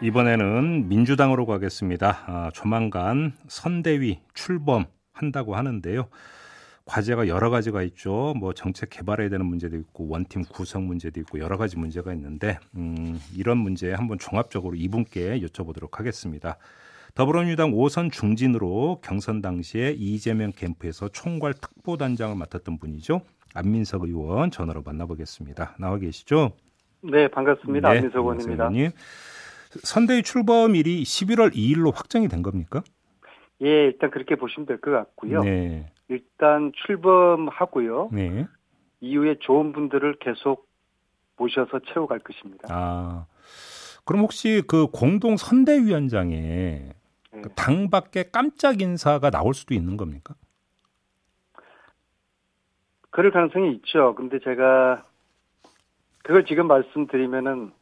이번에는 0.00 0.88
민주당으로 0.88 1.44
가겠습니다. 1.44 2.24
아, 2.26 2.50
조만간 2.54 3.32
선대위 3.48 4.20
출범한다고 4.32 5.56
하는데요. 5.56 6.08
과제가 6.84 7.26
여러 7.28 7.50
가지가 7.50 7.82
있죠. 7.82 8.32
뭐 8.38 8.54
정책 8.54 8.90
개발해야 8.90 9.28
되는 9.28 9.44
문제도 9.44 9.76
있고 9.76 10.08
원팀 10.08 10.44
구성 10.44 10.86
문제도 10.86 11.20
있고 11.20 11.40
여러 11.40 11.58
가지 11.58 11.76
문제가 11.76 12.14
있는데 12.14 12.58
음, 12.76 13.20
이런 13.36 13.58
문제 13.58 13.92
한번 13.92 14.18
종합적으로 14.18 14.74
이분께 14.76 15.40
여쭤보도록 15.40 15.98
하겠습니다. 15.98 16.56
더불어민주당 17.14 17.72
5선 17.72 18.12
중진으로 18.12 19.00
경선 19.02 19.42
당시에 19.42 19.96
이재명 19.98 20.52
캠프에서 20.52 21.08
총괄 21.08 21.52
특보단장을 21.54 22.34
맡았던 22.36 22.78
분이죠. 22.78 23.22
안민석 23.52 24.04
의원 24.04 24.50
전화로 24.50 24.82
만나보겠습니다. 24.82 25.74
나와 25.78 25.98
계시죠? 25.98 26.52
네, 27.02 27.28
반갑습니다. 27.28 27.88
네, 27.90 27.96
안민석 27.96 28.20
의원입니다. 28.20 28.64
의원님. 28.68 28.90
선대위 29.70 30.22
출범일이 30.22 31.02
11월 31.02 31.54
2일로 31.54 31.94
확정이 31.94 32.28
된 32.28 32.42
겁니까? 32.42 32.82
예, 33.60 33.68
일단 33.86 34.10
그렇게 34.10 34.36
보시면 34.36 34.66
될 34.66 34.80
것 34.80 34.90
같고요. 34.90 35.42
네. 35.42 35.90
일단 36.08 36.72
출범하고요. 36.86 38.10
네. 38.12 38.46
이후에 39.00 39.36
좋은 39.40 39.72
분들을 39.72 40.18
계속 40.20 40.66
모셔서 41.36 41.80
채워갈 41.92 42.20
것입니다. 42.20 42.68
아, 42.70 43.26
그럼 44.04 44.22
혹시 44.22 44.62
그 44.66 44.86
공동 44.88 45.36
선대위원장에 45.36 46.34
네. 46.36 47.40
그당 47.42 47.90
밖에 47.90 48.24
깜짝 48.32 48.80
인사가 48.80 49.30
나올 49.30 49.54
수도 49.54 49.74
있는 49.74 49.96
겁니까? 49.96 50.34
그럴 53.10 53.30
가능성이 53.30 53.72
있죠. 53.76 54.14
근데 54.14 54.38
제가 54.40 55.04
그걸 56.22 56.44
지금 56.46 56.66
말씀드리면은 56.68 57.72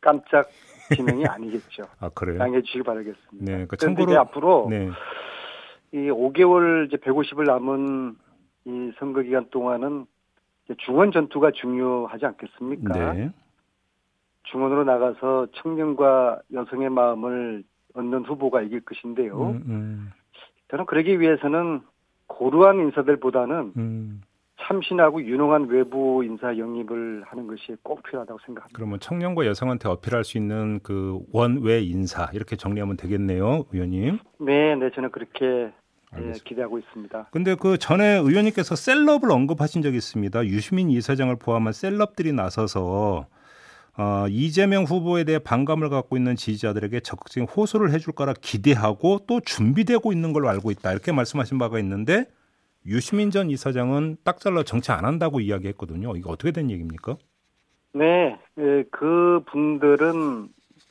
깜짝 0.00 0.48
지명이 0.94 1.26
아니겠죠. 1.26 1.84
아 2.00 2.08
그래요? 2.10 2.38
양해해 2.40 2.62
주시기 2.62 2.82
바라겠습니다. 2.82 3.38
네, 3.38 3.52
그러니까 3.52 3.76
참고로 3.76 4.20
앞으로 4.20 4.66
네. 4.70 4.90
이 5.92 5.96
5개월 6.10 6.86
이제 6.86 6.96
150을 6.96 7.46
남은 7.46 8.16
이 8.66 8.92
선거 8.98 9.22
기간 9.22 9.48
동안은 9.50 10.06
중원 10.78 11.12
전투가 11.12 11.52
중요하지 11.52 12.26
않겠습니까? 12.26 13.12
네. 13.14 13.30
중원으로 14.44 14.84
나가서 14.84 15.48
청년과 15.54 16.42
여성의 16.52 16.90
마음을 16.90 17.64
얻는 17.94 18.24
후보가 18.24 18.62
이길 18.62 18.80
것인데요. 18.80 19.50
음, 19.50 19.62
음. 19.66 20.12
저는 20.70 20.86
그러기 20.86 21.20
위해서는 21.20 21.80
고루한 22.26 22.78
인사들보다는 22.80 23.72
음. 23.76 24.22
참신하고 24.66 25.22
유능한 25.22 25.68
외부 25.68 26.24
인사 26.24 26.56
영입을 26.56 27.22
하는 27.26 27.46
것이 27.46 27.76
꼭 27.82 28.02
필요하다고 28.02 28.38
생각합니다. 28.44 28.76
그러면 28.76 28.98
청년과 29.00 29.46
여성한테 29.46 29.88
어필할 29.88 30.24
수 30.24 30.38
있는 30.38 30.80
그 30.82 31.20
원외 31.32 31.82
인사 31.82 32.28
이렇게 32.32 32.56
정리하면 32.56 32.96
되겠네요, 32.96 33.66
의원님. 33.72 34.18
네, 34.40 34.74
네, 34.74 34.90
저는 34.94 35.10
그렇게 35.10 35.72
네, 36.14 36.32
기대하고 36.44 36.78
있습니다. 36.78 37.28
근데 37.30 37.54
그 37.54 37.78
전에 37.78 38.16
의원님께서 38.16 38.74
셀럽을 38.74 39.30
언급하신 39.30 39.82
적이 39.82 39.98
있습니다. 39.98 40.46
유시민 40.46 40.90
이사장을 40.90 41.34
포함한 41.36 41.72
셀럽들이 41.72 42.32
나서서 42.32 43.26
어, 43.98 44.26
이재명 44.28 44.84
후보에 44.84 45.24
대해 45.24 45.38
반감을 45.38 45.88
갖고 45.88 46.16
있는 46.16 46.36
지지자들에게 46.36 47.00
적극적인 47.00 47.48
호소를 47.48 47.92
해줄 47.92 48.12
거라 48.12 48.34
기대하고 48.38 49.20
또 49.26 49.40
준비되고 49.40 50.12
있는 50.12 50.34
걸로 50.34 50.50
알고 50.50 50.70
있다 50.70 50.92
이렇게 50.92 51.12
말씀하신 51.12 51.58
바가 51.58 51.78
있는데 51.78 52.26
유시민 52.86 53.30
전 53.30 53.50
이사장은 53.50 54.18
딱 54.24 54.38
잘라 54.38 54.62
정치 54.62 54.92
안 54.92 55.04
한다고 55.04 55.40
이야기했거든요. 55.40 56.16
이거 56.16 56.30
어떻게 56.30 56.52
된 56.52 56.70
얘기입니까? 56.70 57.16
네, 57.92 58.38
예, 58.58 58.84
그 58.90 59.42
분들은 59.46 60.48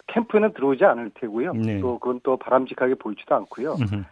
캠프에는 0.07 0.53
들어오지 0.53 0.83
않을 0.85 1.11
테고요. 1.15 1.53
네. 1.53 1.79
또 1.79 1.99
그건 1.99 2.19
또 2.23 2.37
바람직하게 2.37 2.95
보이지도 2.95 3.35
않고요. 3.35 3.73
음흠. 3.73 4.03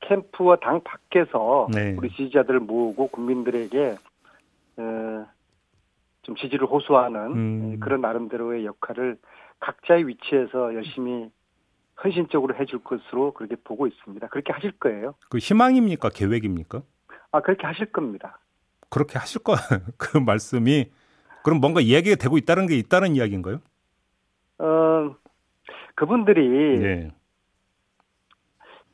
캠프와 0.00 0.56
당 0.56 0.80
밖에서 0.82 1.68
네. 1.72 1.94
우리 1.98 2.08
지지자들을 2.10 2.60
모으고 2.60 3.08
국민들에게 3.08 3.96
어, 4.78 5.26
좀 6.22 6.36
지지를 6.36 6.66
호소하는 6.66 7.20
음. 7.32 7.72
예, 7.72 7.78
그런 7.78 8.00
나름대로의 8.00 8.64
역할을 8.64 9.18
각자의 9.60 10.06
위치에서 10.06 10.74
열심히 10.74 11.30
헌신적으로 12.02 12.54
해줄 12.54 12.78
것으로 12.84 13.32
그렇게 13.32 13.56
보고 13.56 13.86
있습니다. 13.86 14.28
그렇게 14.28 14.52
하실 14.52 14.72
거예요. 14.72 15.14
그 15.28 15.38
희망입니까? 15.38 16.10
계획입니까? 16.10 16.82
아 17.32 17.40
그렇게 17.40 17.66
하실 17.66 17.86
겁니다. 17.86 18.38
그렇게 18.90 19.18
하실 19.18 19.42
거 19.42 19.54
그 19.98 20.18
말씀이 20.18 20.90
그럼 21.44 21.60
뭔가 21.60 21.80
이야기가 21.80 22.16
되고 22.16 22.38
있다는 22.38 22.66
게 22.66 22.76
있다는 22.76 23.16
이야기인가요? 23.16 23.60
어 24.58 25.16
그분들이 25.94 26.78
네. 26.78 27.10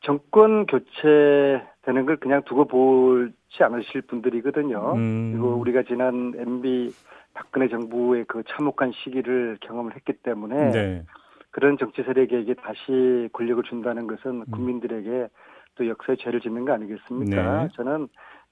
정권 0.01 0.65
교체되는 0.67 2.05
걸 2.05 2.17
그냥 2.17 2.43
두고 2.43 2.65
보지 2.65 3.63
않으실 3.63 4.01
분들이거든요. 4.03 4.93
음. 4.95 5.31
그리고 5.31 5.55
우리가 5.55 5.83
지난 5.83 6.33
MB 6.37 6.93
박근혜 7.33 7.67
정부의 7.67 8.25
그 8.27 8.43
참혹한 8.47 8.91
시기를 8.91 9.57
경험을 9.61 9.95
했기 9.95 10.13
때문에 10.13 10.71
네. 10.71 11.05
그런 11.51 11.77
정치 11.77 12.03
세력에게 12.03 12.53
다시 12.55 13.29
권력을 13.33 13.63
준다는 13.63 14.07
것은 14.07 14.41
음. 14.41 14.45
국민들에게 14.51 15.27
또 15.75 15.87
역사의 15.87 16.17
죄를 16.17 16.41
짓는 16.41 16.65
거 16.65 16.73
아니겠습니까? 16.73 17.63
네. 17.63 17.69
저는 17.75 18.07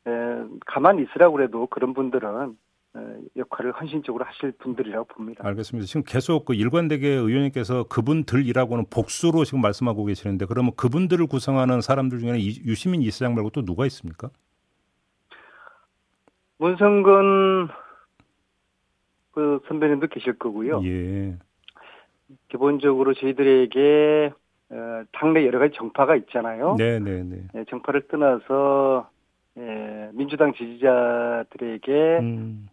에, 0.05 0.11
가만히 0.65 1.03
있으라고 1.03 1.35
그래도 1.35 1.67
그런 1.67 1.93
분들은 1.93 2.55
역할을 3.35 3.71
헌신적으로 3.71 4.23
하실 4.23 4.51
분들이라고 4.51 5.05
봅니다. 5.05 5.45
알겠습니다. 5.47 5.87
지금 5.87 6.03
계속 6.05 6.45
그 6.45 6.53
일관되게 6.53 7.07
의원님께서 7.07 7.85
그분들이라고는 7.85 8.85
복수로 8.91 9.45
지금 9.45 9.61
말씀하고 9.61 10.05
계시는데 10.05 10.45
그러면 10.45 10.73
그분들을 10.75 11.25
구성하는 11.25 11.81
사람들 11.81 12.19
중에는 12.19 12.39
유시민 12.39 13.01
이사장 13.01 13.33
말고 13.33 13.49
또 13.49 13.65
누가 13.65 13.85
있습니까? 13.87 14.29
문성근 16.57 17.69
그 19.31 19.59
선배님도 19.67 20.07
계실 20.07 20.37
거고요. 20.37 20.83
예. 20.85 21.37
기본적으로 22.49 23.15
저희들에게 23.15 24.31
어, 24.31 24.42
당내 25.11 25.45
여러 25.45 25.59
가지 25.59 25.73
정파가 25.75 26.15
있잖아요. 26.15 26.75
네, 26.77 26.99
네, 26.99 27.23
네. 27.23 27.47
네 27.53 27.63
정파를 27.69 28.07
떠나서 28.07 29.09
예, 29.57 30.09
민주당 30.13 30.53
지지자들에게 30.53 32.19
음. 32.19 32.67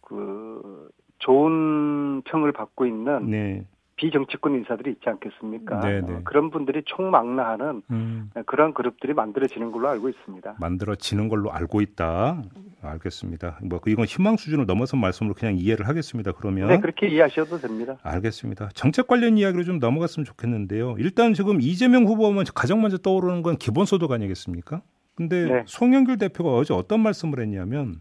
그 0.00 0.88
좋은 1.18 2.22
평을 2.22 2.52
받고 2.52 2.86
있는 2.86 3.30
네. 3.30 3.66
비정치권 3.96 4.54
인사들이 4.54 4.92
있지 4.92 5.08
않겠습니까? 5.08 5.80
네, 5.80 6.02
네. 6.02 6.12
어, 6.12 6.20
그런 6.24 6.50
분들이 6.50 6.82
총망라하는 6.84 7.82
음. 7.90 8.30
그런 8.44 8.74
그룹들이 8.74 9.14
만들어지는 9.14 9.72
걸로 9.72 9.88
알고 9.88 10.10
있습니다. 10.10 10.56
만들어지는 10.60 11.28
걸로 11.28 11.50
알고 11.50 11.80
있다. 11.80 12.42
알겠습니다. 12.82 13.58
뭐 13.62 13.80
이건 13.86 14.04
희망 14.04 14.36
수준을 14.36 14.66
넘어선 14.66 15.00
말씀으로 15.00 15.34
그냥 15.34 15.56
이해를 15.56 15.88
하겠습니다. 15.88 16.32
그러면 16.32 16.68
네 16.68 16.78
그렇게 16.78 17.08
이해하셔도 17.08 17.58
됩니다. 17.58 17.96
알겠습니다. 18.02 18.68
정책 18.74 19.06
관련 19.06 19.38
이야기로 19.38 19.64
좀 19.64 19.78
넘어갔으면 19.78 20.26
좋겠는데요. 20.26 20.96
일단 20.98 21.32
지금 21.32 21.60
이재명 21.60 22.04
후보면 22.04 22.44
가장 22.54 22.82
먼저 22.82 22.98
떠오르는 22.98 23.42
건 23.42 23.56
기본소득 23.56 24.12
아니겠습니까? 24.12 24.82
근데 25.14 25.46
네. 25.46 25.62
송영길 25.66 26.18
대표가 26.18 26.50
어제 26.50 26.74
어떤 26.74 27.00
말씀을 27.00 27.40
했냐면 27.40 28.00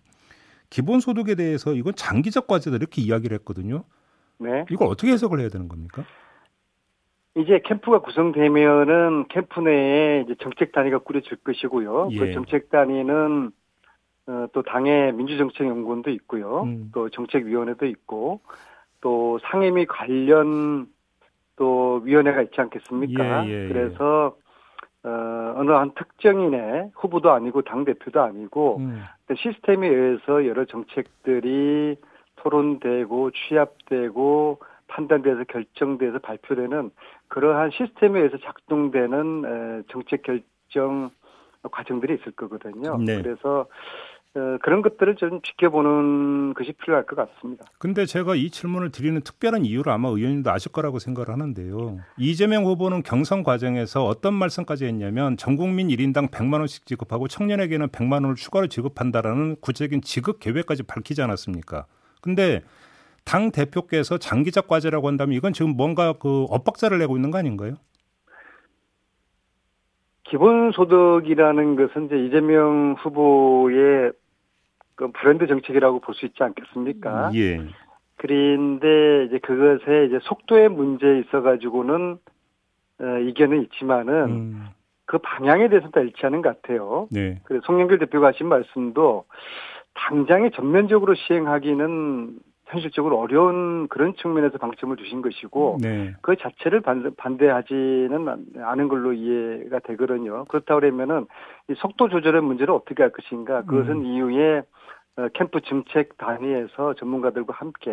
기본소득에 0.70 1.36
대해서 1.36 1.74
이건 1.74 1.96
장기적 1.96 2.48
과제다 2.48 2.76
이렇게 2.76 3.02
이야기를 3.02 3.38
했거든요. 3.40 3.86
네. 4.38 4.66
이걸 4.70 4.88
어떻게 4.88 5.12
해석을 5.12 5.40
해야 5.40 5.50
되는 5.50 5.68
겁니까? 5.68 6.04
이제 7.38 7.60
캠프가 7.66 8.00
구성되면은 8.00 9.26
캠프 9.28 9.60
내에 9.60 10.22
이제 10.22 10.36
정책 10.40 10.72
단위가 10.72 11.00
꾸려질 11.00 11.38
것이고요. 11.38 12.08
그 12.08 12.14
예. 12.14 12.20
그 12.20 12.34
정책 12.34 12.70
단위는 12.70 13.52
어, 14.28 14.48
또 14.54 14.64
당의 14.64 15.14
민주정책연구원도 15.14 16.10
있고요. 16.12 16.64
음. 16.64 16.92
또 16.94 17.10
정책위원회도 17.10 17.86
있고 17.88 18.40
또 19.02 19.40
상임위 19.44 19.86
관련 19.86 20.88
또 21.58 22.02
위원회가 22.04 22.42
있지 22.42 22.60
않겠습니까? 22.60 23.46
예, 23.48 23.50
예, 23.50 23.64
예. 23.66 23.68
그래서 23.68 24.38
어, 25.04 25.54
어느 25.58 25.72
한 25.72 25.92
특정인의 25.94 26.92
후보도 26.96 27.32
아니고 27.32 27.62
당 27.62 27.86
대표도 27.86 28.22
아니고 28.22 28.78
음. 28.80 29.04
시스템에 29.38 29.88
의해서 29.88 30.48
여러 30.48 30.66
정책들이 30.66 31.98
토론되고 32.46 33.32
취합되고 33.32 34.60
판단돼서 34.88 35.44
결정돼서 35.46 36.20
발표되는 36.20 36.92
그러한 37.28 37.72
시스템에 37.72 38.20
의해서 38.20 38.38
작동되는 38.38 39.84
정책 39.90 40.22
결정 40.22 41.10
과정들이 41.72 42.14
있을 42.16 42.32
거거든요. 42.34 42.98
네. 42.98 43.22
그래서 43.22 43.66
어, 44.36 44.58
그런 44.62 44.82
것들을 44.82 45.16
좀 45.16 45.42
지켜보는 45.42 46.54
것이 46.56 46.74
필요할 46.74 47.06
것 47.06 47.16
같습니다. 47.16 47.64
근데 47.80 48.06
제가 48.06 48.36
이 48.36 48.50
질문을 48.50 48.92
드리는 48.92 49.20
특별한 49.22 49.64
이유를 49.64 49.94
아마 49.94 50.10
의원님도 50.10 50.52
아실 50.52 50.74
거라고 50.74 51.00
생각을 51.00 51.30
하는데요. 51.30 52.00
이재명 52.18 52.66
후보는 52.66 53.04
경선 53.04 53.44
과정에서 53.44 54.06
어떤 54.06 54.34
말씀까지 54.34 54.86
했냐면 54.86 55.38
전 55.38 55.56
국민 55.56 55.88
1인당 55.88 56.32
100만 56.32 56.60
원씩 56.60 56.86
지급하고 56.86 57.30
청년에게는 57.30 57.88
100만 57.88 58.24
원을 58.24 58.36
추가로 58.36 58.68
지급한다라는 58.68 59.56
구체적인 59.62 60.02
지급 60.02 60.40
계획까지 60.42 60.84
밝히지 60.84 61.22
않았습니까? 61.22 61.86
근데 62.26 62.62
당 63.24 63.52
대표께서 63.52 64.18
장기적 64.18 64.68
과제라고 64.68 65.08
한다면 65.08 65.36
이건 65.36 65.54
지금 65.54 65.78
뭔가 65.78 66.14
그 66.14 66.46
엇박자를 66.50 66.98
내고 66.98 67.16
있는 67.16 67.30
거 67.30 67.38
아닌가요? 67.38 67.76
기본소득이라는 70.24 71.76
것은 71.76 72.08
이제 72.08 72.18
이재명 72.26 72.96
후보의 72.98 74.12
그 74.96 75.12
브랜드 75.12 75.46
정책이라고 75.46 76.00
볼 76.00 76.16
수 76.16 76.26
있지 76.26 76.42
않겠습니까? 76.42 77.32
예. 77.36 77.62
그런데 78.18 79.26
이제 79.26 79.38
그것에 79.38 80.06
이제 80.08 80.18
속도의 80.24 80.70
문제에 80.70 81.20
있어 81.20 81.42
가지고는 81.44 82.18
어, 83.02 83.06
이견은 83.20 83.62
있지만은 83.64 84.14
음. 84.26 84.66
그 85.06 85.20
방향에 85.20 85.68
대해서 85.70 85.90
다 85.90 86.00
일치하는 86.00 86.42
것 86.42 86.60
같아요. 86.62 87.08
네. 87.12 87.40
그래서 87.44 87.64
송영길 87.68 88.00
대표가 88.00 88.30
하신 88.30 88.48
말씀도 88.48 89.26
당장에 89.96 90.52
전면적으로 90.52 91.16
시행하기는 91.16 92.40
현실적으로 92.68 93.20
어려운 93.20 93.88
그런 93.88 94.16
측면에서 94.16 94.58
방점을 94.58 94.96
주신 94.98 95.22
것이고 95.22 95.78
네. 95.82 96.14
그 96.22 96.36
자체를 96.36 96.82
반대, 96.82 97.48
하지는 97.48 98.28
않은 98.58 98.88
걸로 98.88 99.14
이해가 99.14 99.80
되거든요. 99.80 100.46
그렇다 100.46 100.76
그러면은 100.76 101.28
이 101.70 101.74
속도 101.78 102.10
조절의 102.10 102.42
문제를 102.42 102.74
어떻게 102.74 103.04
할 103.04 103.12
것인가 103.12 103.64
그것은 103.64 103.98
음. 103.98 104.06
이후에 104.06 104.64
어, 105.18 105.28
캠프 105.34 105.62
정책 105.62 106.18
단위에서 106.18 106.96
전문가들과 106.96 107.54
함께 107.54 107.92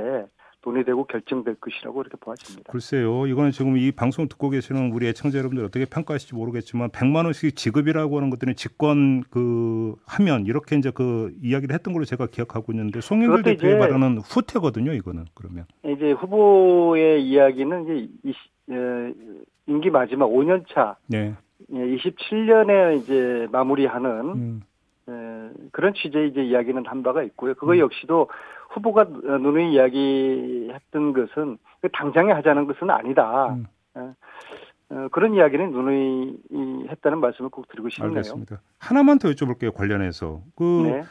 논의되고 0.64 1.05
결정될 1.05 1.56
것이라고 1.56 2.00
이렇게 2.03 2.17
보아집니다. 2.19 2.73
글쎄요. 2.73 3.26
이거는 3.26 3.50
지금 3.50 3.76
이 3.76 3.91
방송 3.91 4.29
듣고 4.29 4.50
계시는 4.50 4.93
우리 4.93 5.09
애청자 5.09 5.38
여러분들 5.38 5.64
어떻게 5.64 5.85
평가하실지 5.85 6.35
모르겠지만 6.35 6.91
100만 6.91 7.25
원씩 7.25 7.56
지급이라고 7.56 8.17
하는 8.17 8.31
것들은 8.31 8.55
직권 8.55 9.23
그 9.31 9.94
하면 10.06 10.47
이렇게 10.47 10.76
이제 10.76 10.91
그 10.91 11.35
이야기를 11.43 11.75
했던 11.75 11.93
걸로 11.93 12.05
제가 12.05 12.26
기억하고 12.26 12.73
있는데 12.73 13.00
송영길 13.00 13.43
대표의 13.43 13.79
발언은 13.79 14.19
후퇴거든요. 14.19 14.93
이거는 14.93 15.25
그러면 15.35 15.67
이제 15.85 16.12
후보의 16.12 17.25
이야기는 17.26 17.85
이제 17.85 18.08
이, 18.25 18.35
에, 18.70 19.15
임기 19.67 19.91
마지막 19.91 20.26
5년 20.26 20.65
차 20.69 20.97
네. 21.08 21.35
27년에 21.70 22.99
이제 23.00 23.49
마무리하는 23.50 24.12
음. 24.35 24.62
그런 25.73 25.94
취지의 25.94 26.29
이제 26.29 26.43
이야기는 26.43 26.87
한 26.87 27.03
바가 27.03 27.23
있고요. 27.25 27.55
그거 27.55 27.73
음. 27.73 27.79
역시도 27.79 28.29
후보가 28.75 29.05
누누이 29.05 29.75
이야기했던 29.75 31.13
것은 31.13 31.59
그 31.81 31.89
당장에 31.93 32.33
하자는 32.33 32.67
것은 32.67 32.91
아니다. 32.91 33.57
음. 33.97 34.15
어, 34.91 35.09
그런 35.11 35.35
이야기는 35.35 35.71
누누이 35.73 36.89
했다는 36.91 37.19
말씀을 37.21 37.51
꼭 37.51 37.69
드리고 37.69 37.89
싶네요. 37.89 38.11
알겠습니다. 38.11 38.61
하나만 38.79 39.19
더 39.19 39.29
여쭤볼게요. 39.31 39.73
관련해서 39.75 40.43
그 40.55 40.83
네. 40.87 41.03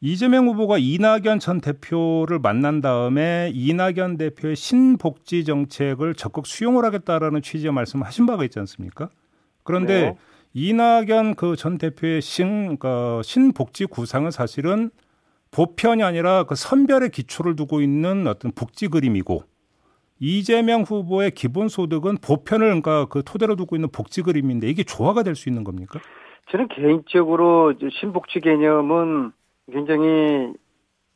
이재명 0.00 0.48
후보가 0.48 0.78
이낙연 0.78 1.38
전 1.38 1.60
대표를 1.60 2.40
만난 2.40 2.80
다음에 2.80 3.52
이낙연 3.54 4.16
대표의 4.16 4.56
신복지 4.56 5.44
정책을 5.44 6.14
적극 6.14 6.46
수용을 6.46 6.84
하겠다라는 6.84 7.42
취지의 7.42 7.72
말씀을 7.72 8.06
하신 8.06 8.26
바가 8.26 8.42
있지 8.44 8.58
않습니까? 8.58 9.08
그런데 9.62 10.02
네. 10.02 10.16
이낙연 10.54 11.36
그 11.36 11.54
전 11.56 11.78
대표의 11.78 12.20
신, 12.20 12.76
그 12.78 13.20
신복지 13.22 13.86
구상은 13.86 14.32
사실은 14.32 14.90
보편이 15.52 16.02
아니라 16.02 16.44
그 16.44 16.54
선별의 16.54 17.10
기초를 17.10 17.56
두고 17.56 17.80
있는 17.80 18.26
어떤 18.26 18.52
복지 18.52 18.88
그림이고 18.88 19.42
이재명 20.18 20.82
후보의 20.82 21.32
기본소득은 21.32 22.18
보편을 22.24 22.66
그러니까 22.66 23.06
그 23.06 23.22
토대로 23.22 23.54
두고 23.56 23.76
있는 23.76 23.88
복지 23.90 24.22
그림인데 24.22 24.66
이게 24.68 24.82
조화가 24.82 25.22
될 25.22 25.34
수 25.34 25.48
있는 25.48 25.62
겁니까? 25.64 26.00
저는 26.50 26.68
개인적으로 26.68 27.74
신복지 28.00 28.40
개념은 28.40 29.32
굉장히 29.70 30.52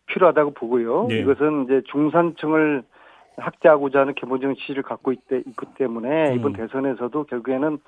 필요하다고 0.06 0.54
보고요. 0.54 1.06
네. 1.08 1.18
이것은 1.20 1.64
이제 1.64 1.82
중산층을 1.90 2.82
확대하고자 3.36 4.00
하는 4.00 4.14
기본적인 4.14 4.56
취지를 4.56 4.82
갖고 4.82 5.12
있기 5.12 5.42
때문에 5.76 6.30
음. 6.30 6.34
이번 6.36 6.52
대선에서도 6.54 7.24
결국에는 7.24 7.78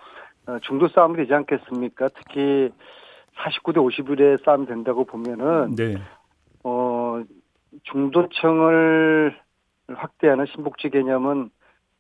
어, 0.47 0.59
중도 0.63 0.89
싸움이 0.89 1.17
되지 1.17 1.33
않겠습니까? 1.35 2.09
특히 2.09 2.71
49대 3.37 3.77
51의 3.77 4.45
싸움이 4.45 4.67
된다고 4.67 5.05
보면은 5.05 5.75
네. 5.75 5.97
어 7.73 7.77
중도층을 7.85 9.37
확대하는 9.89 10.47
신복지 10.47 10.91
개념은 10.91 11.51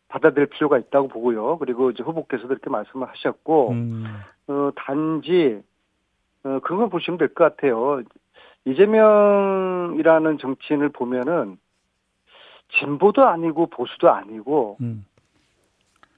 받아들일 0.08 0.46
필요가 0.46 0.78
있다고 0.78 1.08
보고요. 1.08 1.58
그리고 1.58 1.90
이제 1.90 2.02
후보께서도 2.02 2.52
이렇게 2.52 2.70
말씀을 2.70 3.08
하셨고 3.08 3.70
음. 3.72 4.04
어 4.46 4.70
단지 4.76 5.62
어 6.44 6.60
그런 6.62 6.80
걸 6.80 6.88
보시면 6.88 7.18
될 7.18 7.28
것 7.34 7.44
같아요. 7.44 8.02
이재명이라는 8.64 10.38
정치인을 10.38 10.90
보면은 10.90 11.58
진보도 12.78 13.26
아니고 13.26 13.66
보수도 13.66 14.10
아니고 14.10 14.76
음. 14.80 15.04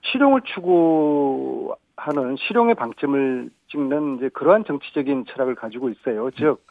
실용을 0.02 0.40
추구 0.42 1.74
하는 1.96 2.36
실용의 2.36 2.74
방점을 2.74 3.50
찍는 3.68 4.16
이제 4.16 4.28
그러한 4.30 4.64
정치적인 4.64 5.26
철학을 5.26 5.54
가지고 5.54 5.90
있어요. 5.90 6.30
즉 6.32 6.64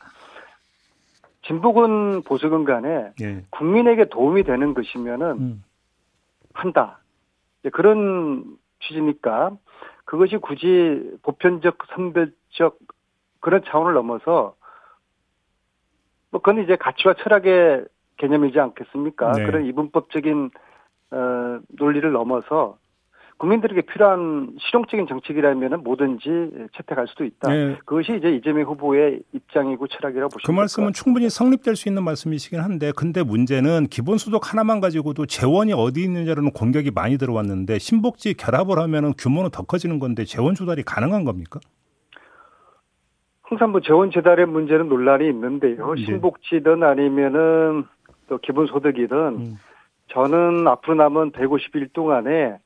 진보군 1.50 2.22
보수군 2.22 2.64
간에 2.64 3.12
예. 3.22 3.44
국민에게 3.50 4.06
도움이 4.06 4.44
되는 4.44 4.76
것이면은 4.76 5.26
음. 5.32 5.64
한다. 6.54 7.00
그런 7.74 8.46
취지니까 8.80 9.58
그것이 10.06 10.38
굳이 10.38 11.18
보편적 11.24 11.78
선별적 11.90 12.78
그런 13.40 13.64
차원을 13.66 13.94
넘어서 13.94 14.56
뭐 16.30 16.40
그건 16.40 16.64
이제 16.64 16.76
가치와 16.76 17.16
철학의 17.16 17.86
개념이지 18.18 18.60
않겠습니까? 18.60 19.32
네. 19.32 19.46
그런 19.46 19.66
이분법적인 19.66 20.52
어 21.12 21.60
논리를 21.70 22.12
넘어서 22.12 22.78
국민들에게 23.40 23.82
필요한 23.84 24.52
실용적인 24.60 25.08
정책이라면 25.08 25.82
뭐든지 25.84 26.30
채택할 26.76 27.08
수도 27.08 27.24
있다. 27.24 27.50
네. 27.50 27.78
그것이 27.86 28.18
이제 28.18 28.30
이재명 28.36 28.66
후보의 28.66 29.22
입장이고 29.32 29.88
철학이라고 29.88 30.30
보시면 30.30 30.46
그 30.46 30.52
말씀은 30.52 30.94
충분히 30.94 31.30
성립될 31.30 31.78
수 31.78 31.88
있는 31.88 32.04
말씀이시긴 32.04 32.60
한데 32.60 32.92
근데 32.96 33.24
문제는 33.24 33.88
기본소득 33.88 34.52
하나만 34.52 34.82
가지고도 34.82 35.26
재원이 35.26 35.72
어디 35.72 36.04
있느냐라는 36.04 36.52
공격이 36.52 36.92
많이 36.92 37.18
들어왔는데 37.18 37.80
신복지 37.80 38.34
결합을 38.34 38.78
하면 38.78 39.14
규모는 39.18 39.52
더 39.52 39.64
커지는 39.64 40.00
건데 40.00 40.26
재원 40.26 40.54
조달이 40.54 40.84
가능한 40.84 41.24
겁니까? 41.24 41.62
항상 43.44 43.72
뭐 43.72 43.80
재원 43.80 44.12
재달의 44.12 44.48
문제는 44.48 44.90
논란이 44.90 45.28
있는데요. 45.30 45.94
네. 45.96 46.06
신복지든 46.06 46.84
아니면은 46.84 47.86
또 48.28 48.38
기본소득이든 48.38 49.18
음. 49.18 49.56
저는 50.08 50.68
앞으로 50.68 50.96
남은 50.96 51.32
150일 51.32 51.94
동안에 51.94 52.58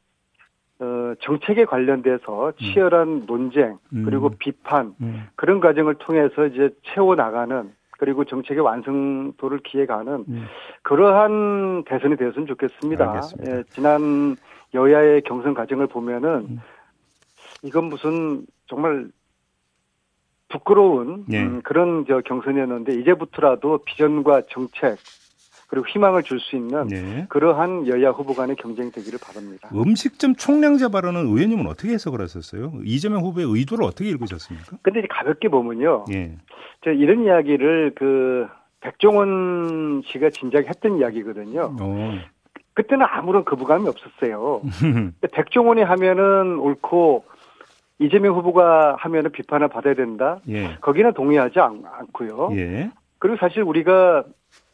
어, 0.83 1.15
정책에 1.21 1.63
관련돼서 1.63 2.47
음. 2.47 2.53
치열한 2.57 3.23
논쟁 3.25 3.77
음. 3.93 4.03
그리고 4.03 4.29
비판 4.37 4.93
음. 5.01 5.27
그런 5.35 5.61
과정을 5.61 5.95
통해서 5.95 6.45
이제 6.47 6.69
채워 6.83 7.15
나가는 7.15 7.71
그리고 7.97 8.25
정책의 8.25 8.61
완성도를 8.61 9.59
기해가는 9.63 10.25
음. 10.27 10.45
그러한 10.81 11.85
대선이 11.85 12.17
되었으면 12.17 12.47
좋겠습니다. 12.47 13.21
예, 13.47 13.63
지난 13.69 14.35
여야의 14.73 15.21
경선 15.21 15.53
과정을 15.53 15.87
보면은 15.87 16.29
음. 16.49 16.61
이건 17.63 17.85
무슨 17.85 18.45
정말 18.65 19.07
부끄러운 20.49 21.25
예. 21.31 21.43
음, 21.43 21.61
그런 21.63 22.03
저 22.07 22.19
경선이었는데 22.19 22.99
이제부터라도 22.99 23.79
비전과 23.85 24.43
정책 24.49 24.97
그리고 25.73 25.87
희망을 25.87 26.21
줄 26.21 26.39
수 26.39 26.55
있는 26.55 26.87
네. 26.87 27.25
그러한 27.29 27.87
여야 27.87 28.11
후보 28.11 28.35
간의 28.35 28.55
경쟁이 28.57 28.91
되기를 28.91 29.17
바랍니다. 29.19 29.69
음식점 29.73 30.35
총량제 30.35 30.89
발언은 30.89 31.21
의원님은 31.25 31.65
어떻게 31.65 31.93
해석을 31.93 32.21
하셨어요? 32.21 32.73
이재명 32.83 33.21
후보의 33.23 33.47
의도를 33.49 33.83
어떻게 33.83 34.07
읽으셨습니까? 34.09 34.77
근데 34.83 35.01
가볍게 35.09 35.49
보면요. 35.49 36.05
예. 36.11 36.37
저 36.83 36.91
이런 36.91 37.23
이야기를 37.23 37.93
그 37.95 38.45
백종원 38.81 40.03
씨가 40.05 40.29
진작 40.29 40.67
했던 40.67 40.99
이야기거든요. 40.99 41.75
어. 41.81 42.19
그때는 42.75 43.07
아무런 43.09 43.43
거부감이 43.43 43.87
없었어요. 43.87 44.61
백종원이 45.33 45.81
하면은 45.81 46.59
옳고 46.59 47.25
이재명 47.97 48.35
후보가 48.35 48.97
하면은 48.99 49.31
비판을 49.31 49.69
받아야 49.69 49.95
된다. 49.95 50.39
예. 50.49 50.75
거기는 50.81 51.13
동의하지 51.13 51.59
않, 51.59 51.81
고요 52.11 52.51
예. 52.53 52.91
그리고 53.17 53.37
사실 53.37 53.63
우리가 53.63 54.25